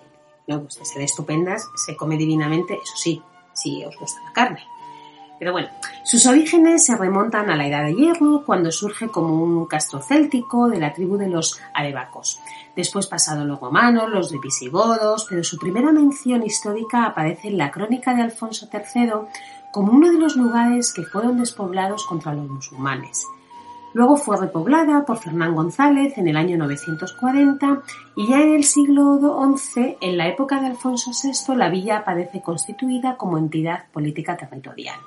de 0.47 0.85
ser 0.85 1.01
estupendas, 1.01 1.67
se 1.75 1.95
come 1.95 2.17
divinamente, 2.17 2.75
eso 2.75 2.95
sí, 2.95 3.21
si 3.53 3.83
os 3.83 3.97
gusta 3.97 4.21
la 4.23 4.33
carne. 4.33 4.63
Pero 5.39 5.51
bueno, 5.51 5.69
sus 6.03 6.25
orígenes 6.25 6.85
se 6.85 6.97
remontan 6.97 7.49
a 7.49 7.55
la 7.55 7.67
Edad 7.67 7.83
de 7.83 7.93
Hierro, 7.93 8.43
cuando 8.43 8.71
surge 8.71 9.07
como 9.09 9.43
un 9.43 9.65
castro 9.67 10.01
céltico 10.01 10.67
de 10.67 10.79
la 10.79 10.93
tribu 10.93 11.17
de 11.17 11.29
los 11.29 11.59
arebacos. 11.73 12.39
Después 12.75 13.05
pasaron 13.05 13.47
los 13.47 13.59
romanos, 13.59 14.09
los 14.09 14.31
de 14.31 14.39
visigodos, 14.39 15.27
pero 15.29 15.43
su 15.43 15.57
primera 15.57 15.91
mención 15.91 16.43
histórica 16.43 17.05
aparece 17.05 17.49
en 17.49 17.57
la 17.57 17.69
crónica 17.69 18.15
de 18.15 18.23
Alfonso 18.23 18.67
III 18.71 19.11
como 19.71 19.91
uno 19.91 20.11
de 20.11 20.17
los 20.17 20.35
lugares 20.35 20.91
que 20.91 21.03
fueron 21.03 21.37
despoblados 21.37 22.05
contra 22.05 22.33
los 22.33 22.49
musulmanes. 22.49 23.25
Luego 23.93 24.15
fue 24.15 24.37
repoblada 24.37 25.05
por 25.05 25.17
Fernán 25.17 25.53
González 25.53 26.17
en 26.17 26.27
el 26.27 26.37
año 26.37 26.57
940 26.57 27.81
y 28.15 28.27
ya 28.27 28.41
en 28.41 28.53
el 28.53 28.63
siglo 28.63 29.19
XI, 29.55 29.97
en 29.99 30.17
la 30.17 30.27
época 30.27 30.61
de 30.61 30.67
Alfonso 30.67 31.11
VI, 31.11 31.55
la 31.55 31.69
villa 31.69 31.97
aparece 31.97 32.41
constituida 32.41 33.17
como 33.17 33.37
entidad 33.37 33.85
política 33.91 34.37
territorial. 34.37 34.97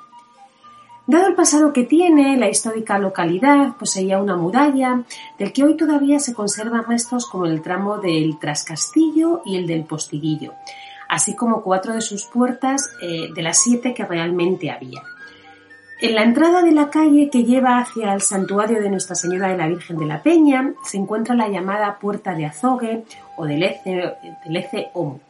Dado 1.06 1.26
el 1.26 1.34
pasado 1.34 1.74
que 1.74 1.84
tiene, 1.84 2.38
la 2.38 2.48
histórica 2.48 2.98
localidad 2.98 3.76
poseía 3.76 4.18
una 4.18 4.36
muralla 4.36 5.02
del 5.38 5.52
que 5.52 5.62
hoy 5.62 5.76
todavía 5.76 6.18
se 6.18 6.32
conservan 6.32 6.84
restos 6.84 7.26
como 7.26 7.44
el 7.44 7.60
tramo 7.60 7.98
del 7.98 8.38
Trascastillo 8.38 9.42
y 9.44 9.56
el 9.58 9.66
del 9.66 9.84
Postiguillo, 9.84 10.54
así 11.08 11.36
como 11.36 11.62
cuatro 11.62 11.92
de 11.92 12.00
sus 12.00 12.24
puertas 12.24 12.88
eh, 13.02 13.28
de 13.34 13.42
las 13.42 13.62
siete 13.62 13.92
que 13.92 14.06
realmente 14.06 14.70
había. 14.70 15.02
En 16.00 16.14
la 16.14 16.22
entrada 16.22 16.62
de 16.62 16.72
la 16.72 16.88
calle 16.88 17.28
que 17.30 17.44
lleva 17.44 17.78
hacia 17.78 18.14
el 18.14 18.22
santuario 18.22 18.80
de 18.80 18.88
Nuestra 18.88 19.14
Señora 19.14 19.48
de 19.48 19.58
la 19.58 19.68
Virgen 19.68 19.98
de 19.98 20.06
la 20.06 20.22
Peña 20.22 20.72
se 20.84 20.96
encuentra 20.96 21.34
la 21.34 21.48
llamada 21.48 21.98
Puerta 21.98 22.34
de 22.34 22.46
Azogue 22.46 23.04
o 23.36 23.44
del 23.44 23.62
Ece 23.62 24.90
Omo. 24.94 25.20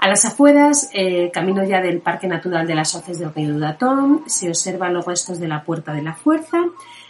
A 0.00 0.08
las 0.08 0.24
afueras, 0.24 0.88
eh, 0.94 1.30
camino 1.30 1.62
ya 1.62 1.82
del 1.82 2.00
Parque 2.00 2.26
Natural 2.26 2.66
de 2.66 2.74
las 2.74 2.94
Hoces 2.94 3.18
del 3.18 3.34
Río 3.34 3.52
Dudatón, 3.52 4.22
se 4.26 4.48
observan 4.48 4.94
los 4.94 5.04
restos 5.04 5.38
de 5.38 5.46
la 5.46 5.62
Puerta 5.62 5.92
de 5.92 6.00
la 6.00 6.14
Fuerza, 6.14 6.58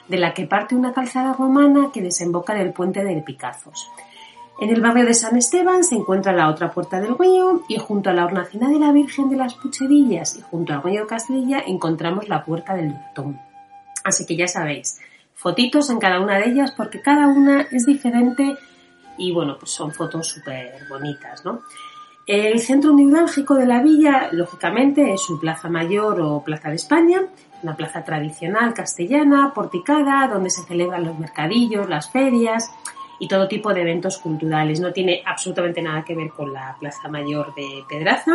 de 0.09 0.19
la 0.19 0.35
que 0.35 0.47
parte 0.47 0.75
una 0.75 0.93
calzada 0.93 1.33
romana 1.33 1.91
que 1.93 2.03
desemboca 2.03 2.53
en 2.53 2.63
el 2.63 2.73
puente 2.73 3.05
de 3.05 3.23
Picazos. 3.23 3.89
En 4.61 4.71
el 4.71 4.81
barrio 4.81 5.07
de 5.07 5.15
San 5.15 5.37
Esteban 5.37 5.85
se 5.85 5.95
encuentra 5.95 6.33
la 6.33 6.49
otra 6.51 6.73
puerta 6.73 7.01
del 7.01 7.17
río 7.17 7.63
y 7.69 7.79
junto 7.79 8.11
a 8.11 8.13
la 8.13 8.25
hornacina 8.25 8.69
de 8.69 8.81
la 8.81 8.91
Virgen 8.91 9.31
de 9.31 9.37
las 9.37 9.55
Pucherillas 9.55 10.37
y 10.37 10.43
junto 10.43 10.75
al 10.75 10.83
río 10.83 11.07
Castilla 11.07 11.63
encontramos 11.65 12.29
la 12.29 12.45
puerta 12.45 12.75
del 12.75 12.89
Duratón. 12.89 13.41
Así 14.03 14.27
que 14.27 14.37
ya 14.37 14.49
sabéis, 14.49 14.99
fotitos 15.35 15.91
en 15.91 16.01
cada 16.01 16.21
una 16.21 16.39
de 16.39 16.51
ellas 16.51 16.73
porque 16.73 17.01
cada 17.01 17.29
una 17.29 17.69
es 17.71 17.87
diferente 17.87 18.57
y 19.17 19.33
bueno, 19.33 19.57
pues 19.59 19.71
son 19.71 19.93
fotos 19.93 20.27
súper 20.27 20.89
bonitas, 20.89 21.45
¿no? 21.45 21.61
El 22.27 22.61
centro 22.61 22.93
neurálgico 22.93 23.55
de 23.55 23.67
la 23.67 23.83
villa, 23.83 24.29
lógicamente, 24.33 25.13
es 25.13 25.23
su 25.23 25.41
plaza 25.41 25.69
mayor 25.69 26.21
o 26.21 26.45
plaza 26.45 26.69
de 26.69 26.77
España, 26.77 27.23
una 27.63 27.77
plaza 27.77 28.05
tradicional 28.05 28.73
castellana, 28.75 29.53
porticada, 29.55 30.29
donde 30.29 30.51
se 30.51 30.63
celebran 30.63 31.05
los 31.05 31.19
mercadillos, 31.19 31.89
las 31.89 32.11
ferias, 32.11 32.71
y 33.21 33.29
todo 33.29 33.47
tipo 33.47 33.73
de 33.73 33.83
eventos 33.83 34.19
culturales. 34.19 34.81
No 34.81 34.93
tiene 34.93 35.23
absolutamente 35.25 35.83
nada 35.83 36.05
que 36.05 36.17
ver 36.17 36.31
con 36.31 36.53
la 36.53 36.77
Plaza 36.81 37.09
Mayor 37.09 37.55
de 37.55 37.85
Pedraza, 37.89 38.33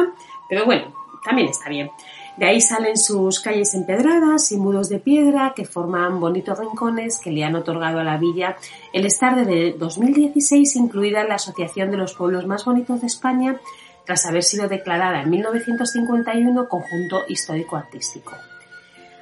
pero 0.47 0.63
bueno, 0.63 0.93
también 1.23 1.49
está 1.49 1.69
bien. 1.69 1.89
De 2.37 2.45
ahí 2.45 2.59
salen 2.59 2.97
sus 2.97 3.39
calles 3.39 3.73
empedradas 3.75 4.51
y 4.51 4.57
muros 4.57 4.89
de 4.89 4.99
piedra 4.99 5.53
que 5.55 5.63
forman 5.63 6.19
bonitos 6.19 6.59
rincones 6.59 7.19
que 7.19 7.31
le 7.31 7.45
han 7.45 7.55
otorgado 7.55 7.99
a 7.99 8.03
la 8.03 8.17
villa 8.17 8.57
el 8.91 9.05
estar 9.05 9.35
desde 9.35 9.77
2016 9.77 10.75
incluida 10.75 11.21
en 11.21 11.29
la 11.29 11.35
Asociación 11.35 11.91
de 11.91 11.97
los 11.97 12.13
Pueblos 12.13 12.45
Más 12.45 12.65
Bonitos 12.65 12.99
de 12.99 13.07
España 13.07 13.57
tras 14.05 14.25
haber 14.25 14.43
sido 14.43 14.67
declarada 14.67 15.21
en 15.21 15.29
1951 15.29 16.67
conjunto 16.67 17.23
histórico-artístico. 17.29 18.33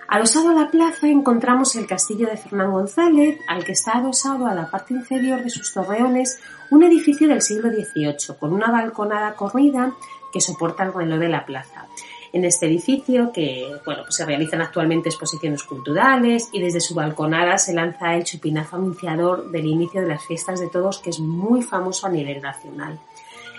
Adosado 0.08 0.50
a 0.50 0.54
la 0.54 0.70
plaza 0.70 1.08
encontramos 1.08 1.76
el 1.76 1.88
castillo 1.88 2.28
de 2.28 2.38
Fernán 2.38 2.72
González, 2.72 3.40
al 3.48 3.64
que 3.64 3.72
está 3.72 3.94
adosado 3.94 4.46
a 4.46 4.54
la 4.54 4.70
parte 4.70 4.94
inferior 4.94 5.44
de 5.44 5.50
sus 5.50 5.74
torreones 5.74 6.40
un 6.70 6.84
edificio 6.84 7.28
del 7.28 7.42
siglo 7.42 7.70
XVIII, 7.70 8.38
con 8.40 8.54
una 8.54 8.70
balconada 8.70 9.34
corrida 9.34 9.94
que 10.32 10.42
soporta 10.42 10.84
el 10.84 10.94
reloj 10.94 11.20
de 11.20 11.30
la 11.30 11.46
plaza. 11.46 11.88
En 12.34 12.44
este 12.46 12.66
edificio, 12.66 13.32
que 13.32 13.72
bueno, 13.86 14.04
pues 14.04 14.16
se 14.16 14.26
realizan 14.26 14.62
actualmente 14.62 15.08
exposiciones 15.08 15.64
culturales 15.64 16.50
y 16.52 16.60
desde 16.60 16.82
su 16.82 16.96
balconada 16.96 17.58
se 17.58 17.74
lanza 17.74 18.16
el 18.16 18.24
chupinazo 18.24 18.76
anunciador 18.76 19.50
del 19.52 19.68
inicio 19.68 20.02
de 20.02 20.08
las 20.08 20.26
fiestas 20.26 20.60
de 20.60 20.68
todos, 20.68 21.00
que 21.00 21.12
es 21.12 21.20
muy 21.20 21.62
famoso 21.62 22.08
a 22.08 22.10
nivel 22.10 22.42
nacional. 22.42 23.00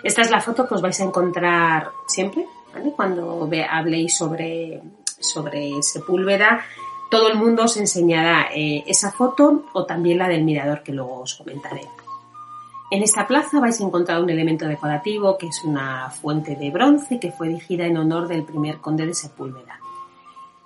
Esta 0.02 0.22
es 0.22 0.30
la 0.30 0.40
foto 0.40 0.68
que 0.68 0.74
os 0.74 0.82
vais 0.82 1.00
a 1.00 1.04
encontrar 1.04 1.88
siempre, 2.06 2.46
cuando 2.96 3.48
habléis 3.70 4.16
sobre 4.16 4.82
sobre 5.24 5.82
Sepúlveda, 5.82 6.64
todo 7.10 7.28
el 7.28 7.36
mundo 7.36 7.64
os 7.64 7.76
enseñará 7.76 8.48
eh, 8.54 8.84
esa 8.86 9.10
foto 9.12 9.64
o 9.72 9.84
también 9.84 10.18
la 10.18 10.28
del 10.28 10.44
mirador 10.44 10.82
que 10.82 10.92
luego 10.92 11.20
os 11.20 11.34
comentaré. 11.34 11.82
En 12.94 13.02
esta 13.02 13.26
plaza 13.26 13.58
vais 13.58 13.80
a 13.80 13.82
encontrar 13.82 14.22
un 14.22 14.30
elemento 14.30 14.68
decorativo 14.68 15.36
que 15.36 15.48
es 15.48 15.64
una 15.64 16.10
fuente 16.10 16.54
de 16.54 16.70
bronce 16.70 17.18
que 17.18 17.32
fue 17.32 17.48
erigida 17.48 17.86
en 17.86 17.96
honor 17.96 18.28
del 18.28 18.44
primer 18.44 18.76
conde 18.76 19.04
de 19.04 19.14
Sepúlveda. 19.14 19.80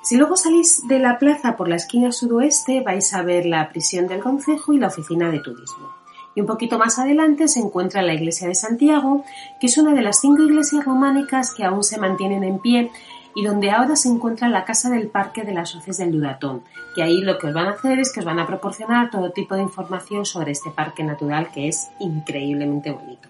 Si 0.02 0.18
luego 0.18 0.37
salís 0.37 0.87
de 0.87 0.99
la 0.99 1.18
plaza 1.18 1.56
por 1.56 1.68
la 1.70 1.76
esquina 1.76 2.12
sudoeste 2.12 2.82
vais 2.82 3.14
a 3.14 3.23
ver 3.23 3.47
la 3.47 3.70
prisión 3.70 4.08
del 4.08 4.20
concejo 4.20 4.75
y 4.75 4.78
la 4.78 4.88
oficina 4.88 5.30
de 5.30 5.40
turismo. 5.40 5.88
Y 6.35 6.42
un 6.42 6.47
poquito 6.47 6.78
más 6.78 6.99
adelante 6.99 7.49
se 7.49 7.61
encuentra 7.61 8.02
la 8.02 8.12
iglesia 8.12 8.47
de 8.47 8.54
Santiago, 8.54 9.25
que 9.58 9.68
es 9.68 9.78
una 9.78 9.94
de 9.94 10.02
las 10.02 10.20
cinco 10.20 10.42
iglesias 10.42 10.85
románicas 10.85 11.54
que 11.54 11.64
aún 11.64 11.82
se 11.82 11.99
mantienen 11.99 12.44
en 12.44 12.58
pie 12.58 12.90
y 13.35 13.44
donde 13.44 13.70
ahora 13.70 13.97
se 13.97 14.08
encuentra 14.08 14.49
la 14.49 14.64
casa 14.64 14.90
del 14.90 15.08
parque 15.08 15.42
de 15.42 15.52
las 15.52 15.75
hoces 15.75 15.99
del 15.99 16.12
Dudatón, 16.12 16.62
que 16.94 17.02
ahí 17.02 17.20
lo 17.20 17.38
que 17.38 17.49
os 17.49 17.54
van 17.54 17.68
a 17.68 17.73
hacer 17.73 17.99
es 17.99 18.12
que 18.12 18.20
os 18.20 18.26
van 18.26 18.38
a 18.38 18.47
proporcionar 18.47 19.11
todo 19.11 19.30
tipo 19.30 19.54
de 19.54 19.62
información 19.62 20.25
sobre 20.25 20.52
este 20.52 20.70
parque 20.70 21.04
natural 21.04 21.50
que 21.52 21.68
es 21.68 21.88
increíblemente 22.00 22.90
bonito. 22.90 23.28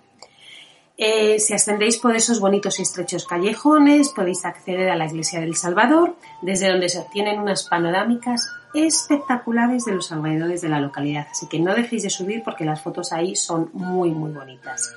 Eh, 1.00 1.38
si 1.38 1.55
ascendéis 1.55 1.97
por 1.99 2.17
esos 2.17 2.40
bonitos 2.40 2.81
y 2.81 2.83
estrechos 2.83 3.25
callejones, 3.25 4.09
podéis 4.09 4.45
acceder 4.45 4.90
a 4.90 4.97
la 4.97 5.07
iglesia 5.07 5.38
del 5.38 5.55
Salvador, 5.55 6.17
desde 6.43 6.69
donde 6.69 6.88
se 6.88 6.99
obtienen 6.99 7.38
unas 7.38 7.69
panorámicas 7.69 8.50
espectaculares 8.75 9.85
de 9.85 9.95
los 9.95 10.11
alrededores 10.11 10.61
de 10.61 10.69
la 10.69 10.81
localidad. 10.81 11.28
Así 11.31 11.47
que 11.47 11.61
no 11.61 11.73
dejéis 11.73 12.02
de 12.02 12.11
subir 12.11 12.43
porque 12.43 12.64
las 12.64 12.83
fotos 12.83 13.12
ahí 13.12 13.37
son 13.37 13.71
muy, 13.75 14.11
muy 14.11 14.33
bonitas. 14.33 14.93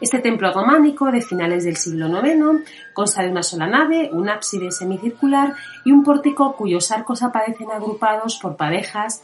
Este 0.00 0.20
templo 0.20 0.52
románico 0.52 1.10
de 1.10 1.22
finales 1.22 1.64
del 1.64 1.76
siglo 1.76 2.06
IX 2.06 2.64
consta 2.92 3.22
de 3.22 3.30
una 3.30 3.42
sola 3.42 3.66
nave, 3.66 4.10
un 4.12 4.28
ábside 4.28 4.70
semicircular 4.70 5.54
y 5.84 5.90
un 5.90 6.04
pórtico 6.04 6.54
cuyos 6.54 6.92
arcos 6.92 7.22
aparecen 7.22 7.70
agrupados 7.72 8.38
por 8.40 8.56
parejas, 8.56 9.22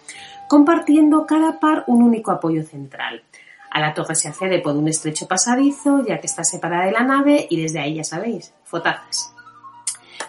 compartiendo 0.49 1.27
cada 1.27 1.61
par 1.61 1.85
un 1.87 2.03
único 2.03 2.33
apoyo 2.33 2.65
central. 2.65 3.23
A 3.71 3.81
la 3.81 3.95
torre 3.95 4.15
se 4.17 4.29
accede 4.29 4.61
por 4.61 4.77
un 4.77 4.89
estrecho 4.89 5.29
pasadizo, 5.29 6.05
ya 6.05 6.19
que 6.21 6.27
está 6.27 6.43
separada 6.45 6.87
de 6.87 6.93
la 6.93 7.03
nave, 7.03 7.47
y 7.49 7.61
desde 7.61 7.81
ahí 7.81 7.95
ya 7.95 8.05
sabéis, 8.05 8.53
fotazas. 8.65 9.33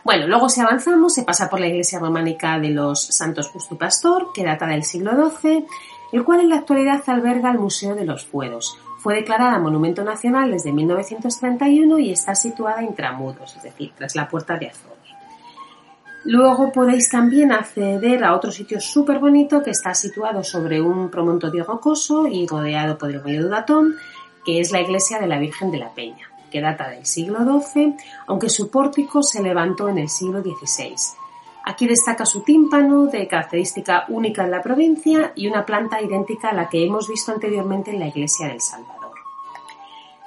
Bueno, 0.04 0.28
luego 0.28 0.50
si 0.50 0.62
avanzamos, 0.62 1.16
se 1.16 1.24
pasa 1.24 1.50
por 1.50 1.60
la 1.60 1.68
iglesia 1.68 1.98
románica 1.98 2.60
de 2.60 2.70
los 2.70 3.04
Santos 3.04 3.50
Justo 3.50 3.74
y 3.74 3.78
Pastor, 3.78 4.32
que 4.34 4.44
data 4.44 4.68
del 4.68 4.84
siglo 4.84 5.12
XII, 5.30 5.66
el 6.12 6.24
cual 6.24 6.42
en 6.42 6.50
la 6.50 6.58
actualidad 6.58 7.02
alberga 7.08 7.50
el 7.52 7.58
Museo 7.58 7.96
de 7.96 8.06
los 8.06 8.26
Fueros. 8.26 8.78
Fue 9.06 9.14
declarada 9.14 9.60
Monumento 9.60 10.04
Nacional 10.04 10.50
desde 10.50 10.74
1931 10.74 12.00
y 12.00 12.10
está 12.10 12.34
situada 12.34 12.82
intramuros, 12.82 13.56
es 13.56 13.62
decir, 13.62 13.92
tras 13.96 14.16
la 14.16 14.28
Puerta 14.28 14.58
de 14.58 14.70
Azogue. 14.70 14.96
Luego 16.24 16.72
podéis 16.72 17.12
también 17.12 17.52
acceder 17.52 18.24
a 18.24 18.34
otro 18.34 18.52
sitio 18.52 18.82
súper 18.82 19.20
bonito 19.20 19.62
que 19.62 19.70
está 19.70 19.94
situado 19.94 20.44
sobre 20.44 20.82
un 20.82 21.12
promontorio 21.12 21.66
rocoso 21.66 22.26
y 22.26 22.48
rodeado 22.48 22.98
por 22.98 23.12
el 23.12 23.24
río 23.24 23.44
Dudatón, 23.44 23.94
que 24.44 24.60
es 24.60 24.72
la 24.72 24.82
iglesia 24.82 25.20
de 25.20 25.28
la 25.28 25.38
Virgen 25.38 25.70
de 25.70 25.78
la 25.78 25.94
Peña 25.94 26.32
que 26.52 26.62
data 26.62 26.90
del 26.90 27.06
siglo 27.06 27.40
XII, 27.62 27.96
aunque 28.26 28.50
su 28.50 28.72
pórtico 28.72 29.22
se 29.22 29.44
levantó 29.44 29.88
en 29.88 30.00
el 30.00 30.10
siglo 30.10 30.42
XVI. 30.42 30.96
Aquí 31.68 31.88
destaca 31.88 32.28
su 32.28 32.42
tímpano, 32.42 33.08
de 33.08 33.28
característica 33.28 34.06
única 34.10 34.44
en 34.44 34.52
la 34.52 34.62
provincia, 34.62 35.34
y 35.36 35.48
una 35.48 35.66
planta 35.66 36.00
idéntica 36.00 36.50
a 36.50 36.54
la 36.54 36.70
que 36.70 36.86
hemos 36.86 37.10
visto 37.10 37.32
anteriormente 37.32 37.90
en 37.90 38.00
la 38.00 38.08
iglesia 38.08 38.48
del 38.48 38.62
Salvador. 38.62 39.06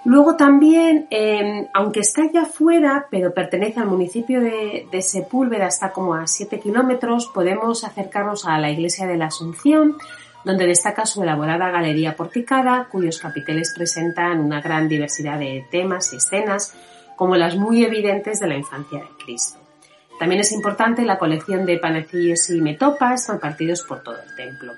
Luego 0.05 0.35
también, 0.35 1.07
em, 1.11 1.69
aunque 1.75 2.01
está 2.01 2.23
ya 2.33 2.45
fuera, 2.45 3.07
pero 3.09 3.33
pertenece 3.33 3.79
al 3.79 3.87
municipio 3.87 4.41
de, 4.41 4.89
Sepúlveda, 5.01 5.69
está 5.69 5.93
como 5.93 6.15
a 6.15 6.27
7 6.27 6.59
kilómetros, 6.59 7.27
podemos 7.29 7.85
acercarnos 7.85 8.45
a 8.45 8.59
la 8.59 8.71
iglesia 8.71 9.07
de 9.07 9.17
la 9.17 9.27
Asunción, 9.27 9.97
donde 10.45 10.67
destaca 10.67 11.07
su 11.07 11.23
elaborada 11.23 11.71
galería 11.71 12.17
porticada, 12.17 12.89
cuyos 12.91 13.21
capiteles 13.21 13.73
presentan 13.77 14.41
una 14.41 14.61
gran 14.61 14.89
diversidad 14.89 15.39
de 15.39 15.65
temas 15.71 16.13
y 16.13 16.17
escenas, 16.17 16.75
como 17.15 17.37
las 17.37 17.55
muy 17.55 17.85
evidentes 17.85 18.41
de 18.41 18.49
la 18.49 18.57
infancia 18.57 19.01
de 19.01 19.25
Cristo. 19.25 19.68
También 20.19 20.41
es 20.41 20.53
importante 20.53 21.05
la 21.05 21.19
colección 21.19 21.65
de 21.65 21.79
panecillos 21.79 22.51
y 22.51 22.61
metopas 22.61 23.29
repartidos 23.29 23.83
por 23.83 24.03
todo 24.03 24.17
el 24.17 24.35
templo. 24.35 24.73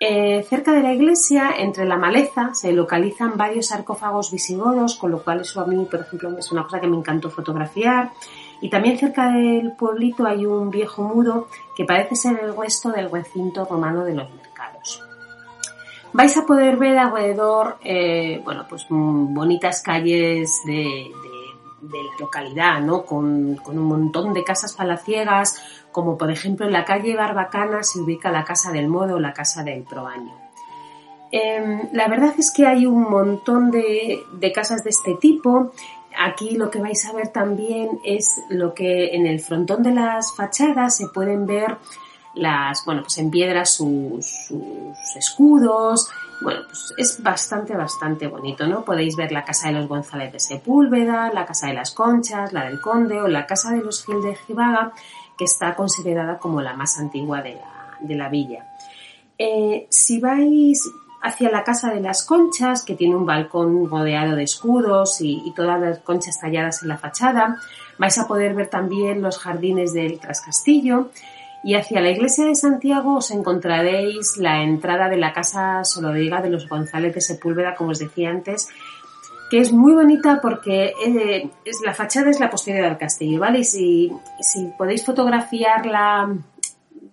Eh, 0.00 0.44
cerca 0.50 0.72
de 0.72 0.82
la 0.82 0.92
iglesia, 0.92 1.50
entre 1.56 1.86
la 1.86 1.96
maleza, 1.96 2.52
se 2.52 2.72
localizan 2.72 3.36
varios 3.36 3.68
sarcófagos 3.68 4.32
visigodos, 4.32 4.96
con 4.96 5.12
lo 5.12 5.22
cual 5.22 5.40
eso 5.40 5.60
a 5.60 5.66
mí, 5.66 5.86
por 5.90 6.00
ejemplo, 6.00 6.36
es 6.36 6.50
una 6.52 6.64
cosa 6.64 6.80
que 6.80 6.88
me 6.88 6.96
encantó 6.96 7.30
fotografiar. 7.30 8.10
Y 8.60 8.68
también 8.68 8.98
cerca 8.98 9.30
del 9.30 9.72
pueblito 9.72 10.26
hay 10.26 10.44
un 10.44 10.70
viejo 10.70 11.02
mudo 11.02 11.48
que 11.76 11.84
parece 11.84 12.16
ser 12.16 12.40
el 12.42 12.56
resto 12.56 12.90
del 12.90 13.10
recinto 13.10 13.64
romano 13.64 14.04
de 14.04 14.14
los 14.14 14.28
mercados. 14.34 15.02
Vais 16.12 16.36
a 16.36 16.46
poder 16.46 16.76
ver 16.76 16.98
alrededor, 16.98 17.78
eh, 17.82 18.40
bueno, 18.44 18.66
pues 18.68 18.86
mm, 18.88 19.34
bonitas 19.34 19.82
calles 19.82 20.60
de, 20.66 21.10
la 21.92 22.16
localidad, 22.18 22.80
¿no? 22.80 23.04
Con, 23.04 23.58
un 23.66 23.78
montón 23.78 24.32
de 24.32 24.44
casas 24.44 24.74
palaciegas, 24.74 25.62
como 25.92 26.16
por 26.16 26.30
ejemplo 26.30 26.66
en 26.66 26.72
la 26.72 26.84
calle 26.84 27.16
Barbacana 27.16 27.82
se 27.82 28.00
ubica 28.00 28.30
la 28.30 28.44
Casa 28.44 28.72
del 28.72 28.88
Modo 28.88 29.16
o 29.16 29.20
la 29.20 29.32
Casa 29.32 29.62
del 29.62 29.82
Proaño. 29.82 30.32
Em, 31.30 31.88
la 31.92 32.08
verdad 32.08 32.34
es 32.38 32.52
que 32.52 32.66
hay 32.66 32.86
un 32.86 33.02
montón 33.02 33.70
de, 33.70 34.22
de 34.32 34.52
casas 34.52 34.84
de 34.84 34.90
este 34.90 35.14
tipo 35.14 35.72
Aquí 36.16 36.56
lo 36.56 36.70
que 36.70 36.80
vais 36.80 37.04
a 37.06 37.12
ver 37.12 37.28
también 37.28 38.00
es 38.04 38.40
lo 38.48 38.72
que 38.72 39.14
en 39.14 39.26
el 39.26 39.40
frontón 39.40 39.82
de 39.82 39.92
las 39.92 40.34
fachadas 40.36 40.96
se 40.96 41.08
pueden 41.08 41.46
ver 41.46 41.76
las, 42.34 42.84
bueno, 42.84 43.02
pues 43.02 43.18
en 43.18 43.30
piedra 43.30 43.64
sus, 43.64 44.50
escudos. 45.16 46.10
Bueno, 46.40 46.60
pues 46.66 46.92
es 46.96 47.22
bastante, 47.22 47.74
bastante 47.74 48.26
bonito, 48.26 48.66
¿no? 48.66 48.84
Podéis 48.84 49.16
ver 49.16 49.32
la 49.32 49.44
casa 49.44 49.68
de 49.68 49.74
los 49.74 49.88
González 49.88 50.32
de 50.32 50.40
Sepúlveda, 50.40 51.32
la 51.32 51.46
casa 51.46 51.68
de 51.68 51.74
las 51.74 51.92
Conchas, 51.92 52.52
la 52.52 52.64
del 52.64 52.80
Conde 52.80 53.20
o 53.22 53.28
la 53.28 53.46
casa 53.46 53.70
de 53.70 53.82
los 53.82 54.04
Gil 54.04 54.20
de 54.20 54.34
Givaga, 54.34 54.92
que 55.38 55.44
está 55.44 55.74
considerada 55.74 56.38
como 56.38 56.60
la 56.60 56.74
más 56.74 56.98
antigua 56.98 57.40
de 57.40 57.60
la, 58.08 58.28
villa. 58.28 58.66
Eh, 59.38 59.86
si 59.90 60.20
vais 60.20 60.82
hacia 61.24 61.50
la 61.50 61.64
Casa 61.64 61.90
de 61.90 62.00
las 62.00 62.22
Conchas, 62.22 62.84
que 62.84 62.94
tiene 62.94 63.16
un 63.16 63.24
balcón 63.24 63.88
rodeado 63.88 64.36
de 64.36 64.42
escudos 64.42 65.22
y, 65.22 65.52
todas 65.56 65.80
las 65.80 66.00
conchas 66.00 66.38
talladas 66.38 66.82
en 66.82 66.90
la 66.90 66.98
fachada. 66.98 67.56
Vais 67.98 68.18
a 68.18 68.28
poder 68.28 68.54
ver 68.54 68.68
también 68.68 69.22
los 69.22 69.38
jardines 69.38 69.94
del 69.94 70.20
Trascastillo. 70.20 71.08
Y 71.64 71.76
hacia 71.76 72.00
la 72.00 72.10
iglesia 72.10 72.44
de 72.44 72.54
Santiago 72.54 73.16
os 73.16 73.30
encontraréis 73.30 74.36
la 74.36 74.62
entrada 74.62 75.08
de 75.08 75.16
la 75.16 75.32
casa 75.32 75.82
solodiga 75.82 76.42
de 76.42 76.50
los 76.50 76.68
González 76.68 77.14
de 77.14 77.22
Sepúlveda, 77.22 77.74
como 77.74 77.90
os 77.90 77.98
decía 77.98 78.30
antes, 78.30 78.68
que 79.50 79.58
es 79.58 79.72
muy 79.72 79.94
bonita 79.94 80.40
porque 80.42 80.92
eh, 81.06 81.50
es, 81.64 81.80
la 81.84 81.94
fachada 81.94 82.30
es 82.30 82.38
la 82.38 82.50
posterior 82.50 82.86
del 82.86 82.98
castillo, 82.98 83.40
¿vale? 83.40 83.60
Y 83.60 83.64
si, 83.64 84.12
si 84.40 84.66
podéis 84.76 85.04
fotografiarla, 85.04 86.36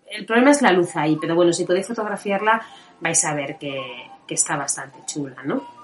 el 0.08 0.26
problema 0.26 0.52
es 0.52 0.62
la 0.62 0.72
luz 0.72 0.96
ahí, 0.96 1.18
pero 1.20 1.36
bueno, 1.36 1.54
si 1.54 1.66
podéis 1.66 1.88
fotografiarla 1.88 2.62
vais 3.02 3.26
a 3.26 3.34
ver 3.34 3.58
que, 3.58 4.10
está 4.30 4.56
bastante 4.56 5.00
chula, 5.06 5.44
¿no? 5.44 5.81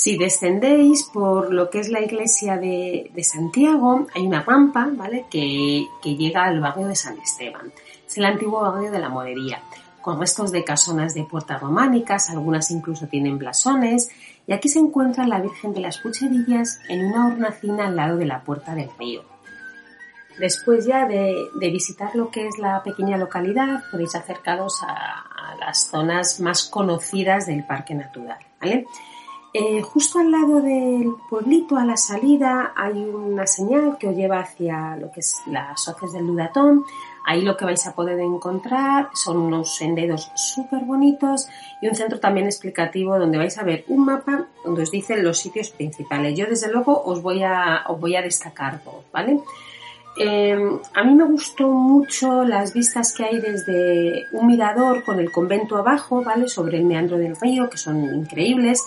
Si 0.00 0.16
descendéis 0.16 1.02
por 1.04 1.52
lo 1.52 1.68
que 1.68 1.78
es 1.78 1.90
la 1.90 2.00
iglesia 2.00 2.56
de, 2.56 3.12
Santiago, 3.22 4.06
hay 4.14 4.26
una 4.26 4.40
rampa, 4.40 4.88
¿vale? 4.90 5.26
Que, 5.30 5.86
llega 6.02 6.44
al 6.44 6.58
barrio 6.58 6.86
de 6.86 6.96
San 6.96 7.18
Esteban. 7.18 7.70
Es 8.06 8.16
el 8.16 8.24
antiguo 8.24 8.62
barrio 8.62 8.90
de 8.90 8.98
la 8.98 9.10
Morería, 9.10 9.60
con 10.00 10.18
restos 10.18 10.52
de 10.52 10.64
casonas 10.64 11.12
de 11.12 11.24
puertas 11.24 11.60
románicas, 11.60 12.30
algunas 12.30 12.70
incluso 12.70 13.08
tienen 13.08 13.36
blasones, 13.36 14.08
y 14.46 14.54
aquí 14.54 14.70
se 14.70 14.78
encuentra 14.78 15.26
la 15.26 15.38
Virgen 15.38 15.74
de 15.74 15.80
las 15.80 15.98
Pucherillas 15.98 16.80
en 16.88 17.04
una 17.04 17.26
hornacina 17.26 17.88
al 17.88 17.96
lado 17.96 18.16
de 18.16 18.24
la 18.24 18.42
puerta 18.42 18.74
del 18.74 18.88
río. 18.98 19.22
Después 20.38 20.86
ya 20.86 21.04
de, 21.06 21.50
visitar 21.60 22.16
lo 22.16 22.30
que 22.30 22.46
es 22.46 22.56
la 22.56 22.82
pequeña 22.82 23.18
localidad, 23.18 23.82
podéis 23.90 24.14
acercaros 24.14 24.82
a, 24.82 25.26
las 25.58 25.90
zonas 25.90 26.40
más 26.40 26.64
conocidas 26.64 27.44
del 27.46 27.66
parque 27.66 27.92
natural. 27.92 28.38
Eh, 29.52 29.82
justo 29.82 30.20
al 30.20 30.30
lado 30.30 30.60
del 30.60 31.12
pueblito, 31.28 31.76
a 31.76 31.84
la 31.84 31.96
salida, 31.96 32.72
hay 32.76 33.02
una 33.02 33.48
señal 33.48 33.98
que 33.98 34.08
os 34.08 34.14
lleva 34.14 34.38
hacia 34.38 34.96
lo 34.96 35.10
que 35.10 35.20
es 35.20 35.42
las 35.46 35.88
hoces 35.88 36.12
del 36.12 36.28
Dudatón. 36.28 36.84
Ahí 37.26 37.42
lo 37.42 37.56
que 37.56 37.64
vais 37.64 37.84
a 37.86 37.94
poder 37.94 38.20
encontrar 38.20 39.10
son 39.12 39.38
unos 39.38 39.76
senderos 39.76 40.30
súper 40.36 40.84
bonitos 40.84 41.48
y 41.82 41.88
un 41.88 41.96
centro 41.96 42.20
también 42.20 42.46
explicativo 42.46 43.18
donde 43.18 43.38
vais 43.38 43.58
a 43.58 43.64
ver 43.64 43.84
un 43.88 44.04
mapa 44.04 44.46
donde 44.64 44.82
os 44.82 44.90
dicen 44.90 45.24
los 45.24 45.38
sitios 45.38 45.70
principales. 45.70 46.38
Yo 46.38 46.46
desde 46.46 46.70
luego 46.70 47.02
os 47.04 47.20
voy 47.20 47.42
a, 47.42 47.84
os 47.88 48.00
voy 48.00 48.14
a 48.14 48.22
destacar 48.22 48.82
dos, 48.84 49.04
¿vale? 49.12 49.40
Em, 50.16 50.78
a 50.94 51.02
mí 51.02 51.14
me 51.14 51.24
gustó 51.24 51.68
mucho 51.68 52.44
las 52.44 52.72
vistas 52.72 53.12
que 53.12 53.24
hay 53.24 53.40
desde 53.40 54.26
un 54.32 54.46
mirador 54.46 55.04
con 55.04 55.18
el 55.18 55.30
convento 55.32 55.76
abajo, 55.76 56.22
¿vale? 56.22 56.48
Sobre 56.48 56.78
el 56.78 56.84
meandro 56.84 57.18
del 57.18 57.36
río, 57.36 57.68
que 57.68 57.78
son 57.78 58.02
increíbles. 58.14 58.86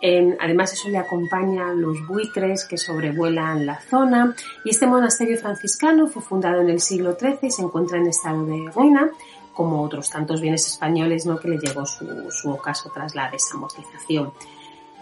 Em, 0.00 0.34
además, 0.40 0.72
eso 0.72 0.88
le 0.88 0.98
acompaña 0.98 1.72
los 1.74 2.06
buitres 2.06 2.64
que 2.64 2.78
sobrevuelan 2.78 3.66
la 3.66 3.80
zona. 3.80 4.34
Y 4.64 4.70
este 4.70 4.86
monasterio 4.86 5.36
franciscano 5.38 6.06
fue 6.06 6.22
fundado 6.22 6.60
en 6.60 6.70
el 6.70 6.80
siglo 6.80 7.16
XIII 7.18 7.38
y 7.42 7.50
se 7.50 7.62
encuentra 7.62 7.98
en 7.98 8.06
estado 8.06 8.44
de 8.46 8.70
ruina, 8.74 9.10
como 9.52 9.82
otros 9.82 10.08
tantos 10.08 10.40
bienes 10.40 10.66
españoles, 10.66 11.26
¿no? 11.26 11.38
Que 11.38 11.48
le 11.48 11.58
llegó 11.58 11.84
su, 11.84 12.50
ocaso 12.50 12.90
tras 12.94 13.14
la 13.14 13.30
desamortización. 13.30 14.32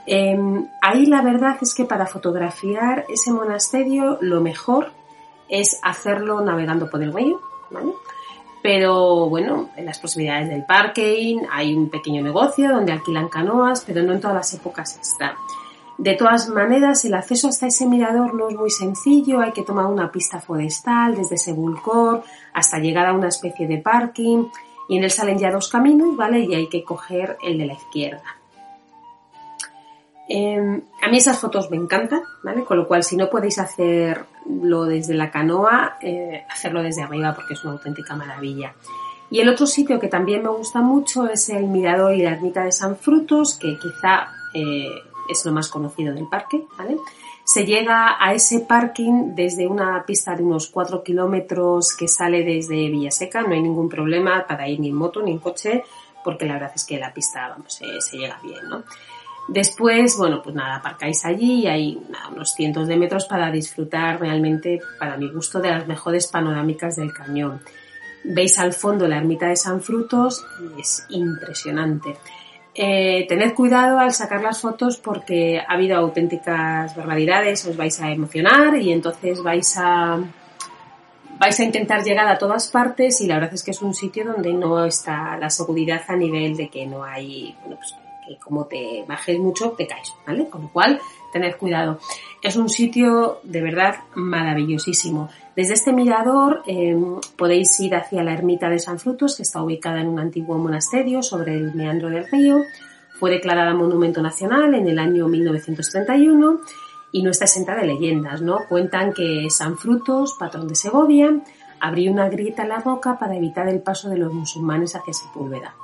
Em, 0.06 0.66
ahí 0.80 1.06
la 1.06 1.22
verdad 1.22 1.58
es 1.60 1.74
que 1.74 1.84
para 1.84 2.06
fotografiar 2.06 3.04
ese 3.08 3.30
monasterio 3.30 4.18
lo 4.20 4.40
mejor 4.40 4.90
es 5.48 5.78
hacerlo 5.82 6.40
navegando 6.40 6.90
por 6.90 7.02
el 7.02 7.12
río, 7.12 7.40
¿vale? 7.70 7.92
Pero 8.62 9.28
bueno, 9.28 9.70
en 9.76 9.86
las 9.86 9.98
posibilidades 9.98 10.48
del 10.48 10.64
parking 10.64 11.38
hay 11.50 11.74
un 11.74 11.88
pequeño 11.88 12.22
negocio 12.22 12.70
donde 12.70 12.92
alquilan 12.92 13.28
canoas, 13.28 13.84
pero 13.86 14.02
no 14.02 14.12
en 14.12 14.20
todas 14.20 14.36
las 14.36 14.54
épocas 14.54 14.98
está. 15.00 15.36
De 15.98 16.14
todas 16.14 16.48
maneras, 16.48 17.04
el 17.04 17.14
acceso 17.14 17.48
hasta 17.48 17.66
ese 17.66 17.86
mirador 17.86 18.32
no 18.34 18.48
es 18.48 18.56
muy 18.56 18.70
sencillo, 18.70 19.40
hay 19.40 19.50
que 19.50 19.64
tomar 19.64 19.86
una 19.86 20.12
pista 20.12 20.40
forestal 20.40 21.16
desde 21.16 21.36
Sebulcor 21.36 22.22
hasta 22.52 22.78
llegar 22.78 23.06
a 23.06 23.14
una 23.14 23.28
especie 23.28 23.66
de 23.66 23.78
parking 23.78 24.44
y 24.88 24.96
en 24.96 25.04
él 25.04 25.10
salen 25.10 25.38
ya 25.38 25.50
dos 25.50 25.68
caminos, 25.68 26.16
¿vale? 26.16 26.40
Y 26.40 26.54
hay 26.54 26.68
que 26.68 26.84
coger 26.84 27.36
el 27.42 27.58
de 27.58 27.66
la 27.66 27.74
izquierda. 27.74 28.37
Em, 30.28 30.82
a 31.02 31.08
mí 31.08 31.16
esas 31.16 31.38
fotos 31.38 31.70
me 31.70 31.78
encantan, 31.78 32.22
¿vale? 32.42 32.64
Con 32.64 32.76
lo 32.76 32.86
cual, 32.86 33.02
si 33.02 33.16
no 33.16 33.30
podéis 33.30 33.58
hacerlo 33.58 34.84
desde 34.84 35.14
la 35.14 35.30
canoa, 35.30 35.96
eh, 36.02 36.44
hacerlo 36.50 36.82
desde 36.82 37.02
arriba 37.02 37.34
porque 37.34 37.54
es 37.54 37.64
una 37.64 37.74
auténtica 37.74 38.14
maravilla. 38.14 38.74
Y 39.30 39.40
el 39.40 39.48
otro 39.48 39.66
sitio 39.66 39.98
que 39.98 40.08
también 40.08 40.42
me 40.42 40.50
gusta 40.50 40.80
mucho 40.80 41.28
es 41.28 41.48
el 41.48 41.64
Mirador 41.64 42.14
y 42.14 42.22
la 42.22 42.32
Ermita 42.32 42.64
de 42.64 42.72
San 42.72 42.96
Frutos, 42.96 43.58
que 43.58 43.78
quizá 43.78 44.28
eh, 44.52 44.88
es 45.30 45.44
lo 45.46 45.52
más 45.52 45.68
conocido 45.68 46.14
del 46.14 46.28
parque, 46.28 46.64
¿vale? 46.76 46.98
Se 47.44 47.64
llega 47.64 48.16
a 48.22 48.34
ese 48.34 48.60
parking 48.60 49.34
desde 49.34 49.66
una 49.66 50.04
pista 50.04 50.34
de 50.34 50.42
unos 50.42 50.68
4 50.68 51.02
kilómetros 51.02 51.96
que 51.96 52.06
sale 52.06 52.44
desde 52.44 52.90
Villaseca, 52.90 53.42
no 53.42 53.54
hay 53.54 53.62
ningún 53.62 53.88
problema 53.88 54.46
para 54.46 54.68
ir 54.68 54.80
ni 54.80 54.88
en 54.88 54.94
moto 54.94 55.22
ni 55.22 55.32
en 55.32 55.38
coche, 55.38 55.84
porque 56.22 56.44
la 56.44 56.54
verdad 56.54 56.72
es 56.74 56.84
que 56.84 56.98
la 56.98 57.14
pista, 57.14 57.48
vamos, 57.48 57.72
se, 57.72 58.00
se 58.02 58.18
llega 58.18 58.38
bien, 58.42 58.68
¿no? 58.68 58.84
Después, 59.48 60.18
bueno, 60.18 60.42
pues 60.42 60.54
nada, 60.54 60.76
aparcáis 60.76 61.24
allí 61.24 61.62
y 61.62 61.66
hay 61.66 61.98
unos 62.30 62.52
cientos 62.52 62.86
de 62.86 62.96
metros 62.96 63.24
para 63.24 63.50
disfrutar 63.50 64.20
realmente, 64.20 64.78
para 64.98 65.16
mi 65.16 65.30
gusto, 65.30 65.58
de 65.60 65.70
las 65.70 65.88
mejores 65.88 66.26
panorámicas 66.26 66.96
del 66.96 67.14
cañón. 67.14 67.62
Veis 68.24 68.58
al 68.58 68.74
fondo 68.74 69.08
la 69.08 69.16
ermita 69.16 69.48
de 69.48 69.56
San 69.56 69.80
Frutos 69.80 70.44
y 70.76 70.82
es 70.82 71.06
impresionante. 71.08 72.14
Eh, 72.74 73.24
tened 73.26 73.54
cuidado 73.54 73.98
al 73.98 74.12
sacar 74.12 74.42
las 74.42 74.60
fotos 74.60 74.98
porque 74.98 75.58
ha 75.58 75.72
habido 75.72 75.96
auténticas 75.96 76.94
barbaridades, 76.94 77.64
os 77.64 77.76
vais 77.76 77.98
a 78.02 78.10
emocionar 78.10 78.76
y 78.76 78.92
entonces 78.92 79.42
vais 79.42 79.76
a 79.78 80.18
vais 81.38 81.58
a 81.58 81.64
intentar 81.64 82.04
llegar 82.04 82.28
a 82.28 82.36
todas 82.36 82.68
partes 82.68 83.20
y 83.22 83.26
la 83.26 83.36
verdad 83.36 83.54
es 83.54 83.62
que 83.62 83.70
es 83.70 83.80
un 83.80 83.94
sitio 83.94 84.24
donde 84.24 84.52
no 84.52 84.84
está 84.84 85.38
la 85.38 85.48
seguridad 85.48 86.02
a 86.06 86.16
nivel 86.16 86.56
de 86.56 86.68
que 86.68 86.86
no 86.86 87.02
hay, 87.02 87.56
bueno, 87.62 87.76
pues 87.76 87.94
como 88.36 88.66
te 88.66 89.04
bajes 89.08 89.38
mucho 89.38 89.70
te 89.70 89.86
caes, 89.86 90.14
¿vale? 90.26 90.48
Con 90.48 90.62
lo 90.62 90.68
cual, 90.68 91.00
tened 91.32 91.56
cuidado. 91.56 91.98
Es 92.42 92.56
un 92.56 92.68
sitio 92.68 93.40
de 93.42 93.62
verdad 93.62 93.96
maravillosísimo. 94.14 95.28
Desde 95.56 95.74
este 95.74 95.92
mirador 95.92 96.62
em, 96.66 97.16
podéis 97.36 97.78
ir 97.80 97.94
hacia 97.94 98.22
la 98.22 98.32
ermita 98.32 98.68
de 98.68 98.78
San 98.78 98.98
Frutos, 98.98 99.36
que 99.36 99.42
está 99.42 99.62
ubicada 99.62 100.00
en 100.00 100.08
un 100.08 100.20
antiguo 100.20 100.58
monasterio 100.58 101.22
sobre 101.22 101.54
el 101.54 101.74
meandro 101.74 102.10
del 102.10 102.28
río. 102.30 102.62
Fue 103.18 103.30
declarada 103.30 103.74
Monumento 103.74 104.22
Nacional 104.22 104.74
en 104.74 104.86
el 104.86 104.98
año 104.98 105.26
1931 105.26 106.60
y 107.10 107.22
no 107.22 107.30
está 107.30 107.46
exenta 107.46 107.74
de 107.74 107.86
leyendas, 107.86 108.42
¿no? 108.42 108.58
Cuentan 108.68 109.12
que 109.12 109.48
San 109.50 109.76
Frutos, 109.78 110.36
patrón 110.38 110.68
de 110.68 110.76
Segovia, 110.76 111.40
abrió 111.80 112.12
una 112.12 112.28
grieta 112.28 112.62
en 112.62 112.68
la 112.68 112.78
roca 112.78 113.18
para 113.18 113.36
evitar 113.36 113.68
el 113.68 113.80
paso 113.80 114.08
de 114.08 114.18
los 114.18 114.32
musulmanes 114.32 114.94
hacia 114.94 115.12
Sepúlveda. 115.12 115.74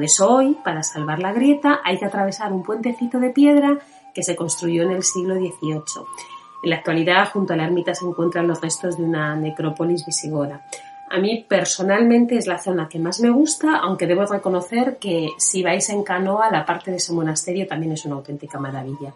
Eso 0.00 0.30
hoy, 0.30 0.56
para 0.64 0.82
salvar 0.82 1.18
la 1.18 1.32
grieta, 1.32 1.80
hay 1.84 1.98
que 1.98 2.06
atravesar 2.06 2.52
un 2.52 2.62
puentecito 2.62 3.18
de 3.18 3.30
piedra 3.30 3.78
que 4.14 4.22
se 4.22 4.36
construyó 4.36 4.82
en 4.84 4.92
el 4.92 5.02
siglo 5.02 5.34
XVIII. 5.34 6.04
En 6.62 6.70
la 6.70 6.76
actualidad, 6.76 7.30
junto 7.30 7.52
a 7.52 7.56
la 7.56 7.64
ermita 7.64 7.94
se 7.94 8.04
encuentran 8.04 8.48
los 8.48 8.60
restos 8.60 8.96
de 8.96 9.04
una 9.04 9.36
necrópolis 9.36 10.04
visigoda. 10.04 10.66
A 11.10 11.18
mí 11.18 11.46
personalmente 11.48 12.36
es 12.36 12.46
la 12.46 12.58
zona 12.58 12.88
que 12.88 12.98
más 12.98 13.20
me 13.20 13.30
gusta, 13.30 13.76
aunque 13.76 14.06
debo 14.06 14.26
reconocer 14.26 14.98
que 14.98 15.28
si 15.38 15.62
vais 15.62 15.88
en 15.88 16.02
canoa, 16.02 16.50
la 16.50 16.66
parte 16.66 16.90
de 16.90 16.98
ese 16.98 17.12
monasterio 17.12 17.66
también 17.66 17.92
es 17.92 18.04
una 18.04 18.16
auténtica 18.16 18.58
maravilla. 18.58 19.14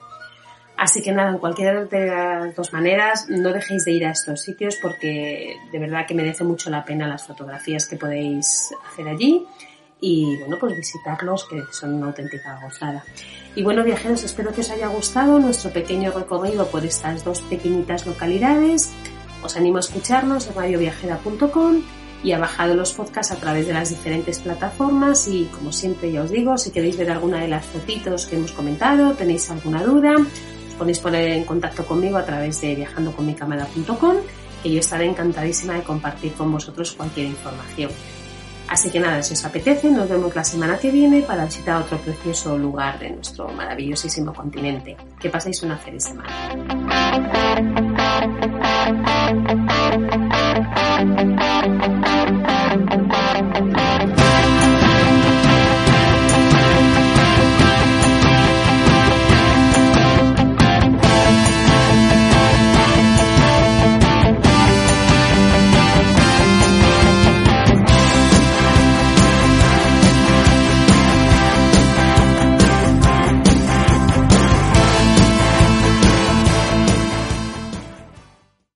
Así 0.77 1.03
que 1.03 1.13
nada, 1.13 1.31
en 1.31 1.39
cualquiera 1.39 1.85
de 1.85 2.07
las 2.07 2.57
dos 2.57 2.73
maneras, 2.73 3.29
no 3.29 3.53
dejéis 3.53 3.85
de 3.85 3.93
ir 3.93 4.07
a 4.07 4.11
estos 4.11 4.41
sitios 4.41 4.79
porque 4.81 5.57
de 5.71 5.79
verdad 5.79 6.07
que 6.07 6.15
merece 6.15 6.45
mucho 6.45 6.71
la 6.71 6.85
pena 6.85 7.07
las 7.07 7.27
fotografías 7.27 7.87
que 7.87 7.97
podéis 7.97 8.75
hacer 8.91 9.09
allí 9.09 9.47
y 10.05 10.37
bueno, 10.37 10.59
pues 10.59 10.77
visitarlos 10.77 11.45
que 11.45 11.63
son 11.71 11.95
una 11.95 12.07
auténtica 12.07 12.59
gozada. 12.61 13.05
Y 13.55 13.63
bueno, 13.63 13.85
viajeros, 13.85 14.25
espero 14.25 14.53
que 14.53 14.63
os 14.63 14.71
haya 14.71 14.89
gustado 14.89 15.39
nuestro 15.39 15.71
pequeño 15.71 16.11
recorrido 16.11 16.67
por 16.67 16.85
estas 16.85 17.25
dos 17.25 17.41
pequeñitas 17.43 18.05
localidades. 18.05 18.93
Os 19.45 19.57
animo 19.57 19.77
a 19.77 19.81
escucharnos 19.81 20.49
en 20.49 20.55
radioviajera.com 20.57 21.83
y 22.25 22.33
a 22.33 22.39
bajar 22.41 22.71
los 22.71 22.93
podcasts 22.93 23.33
a 23.33 23.37
través 23.37 23.69
de 23.69 23.75
las 23.75 23.91
diferentes 23.91 24.41
plataformas 24.41 25.29
y 25.29 25.45
como 25.47 25.71
siempre 25.71 26.11
ya 26.11 26.23
os 26.23 26.33
digo, 26.33 26.59
si 26.59 26.73
queréis 26.73 26.97
ver 26.97 27.13
alguna 27.13 27.41
de 27.41 27.49
las 27.49 27.65
fotitos 27.65 28.27
que 28.27 28.35
hemos 28.35 28.51
comentado, 28.51 29.15
tenéis 29.15 29.51
alguna 29.51 29.85
duda, 29.85 30.17
os 30.17 30.75
podéis 30.75 30.99
poner 30.99 31.29
en 31.29 31.45
contacto 31.45 31.85
conmigo 31.87 32.17
a 32.17 32.25
través 32.25 32.61
de 32.61 32.75
viajandoconmicamera.com 32.75 34.17
que 34.65 34.73
yo 34.73 34.81
estaré 34.81 35.07
encantadísima 35.07 35.75
de 35.75 35.83
compartir 35.83 36.33
con 36.33 36.51
vosotros 36.51 36.93
cualquier 36.93 37.27
información. 37.27 37.91
Así 38.73 38.89
que 38.89 38.99
nada, 38.99 39.23
si 39.23 39.35
os 39.35 39.45
apetece, 39.45 39.91
nos 39.91 40.09
vemos 40.09 40.35
la 40.35 40.43
semana 40.43 40.79
que 40.79 40.91
viene 40.91 41.21
para 41.21 41.45
visitar 41.45 41.83
otro 41.83 41.99
precioso 41.99 42.57
lugar 42.57 42.99
de 42.99 43.11
nuestro 43.11 43.47
maravillosísimo 43.49 44.33
continente. 44.33 44.97
Que 45.21 45.29
paséis 45.29 45.63
una 45.63 45.77
feliz 45.77 46.05
semana. 46.05 46.31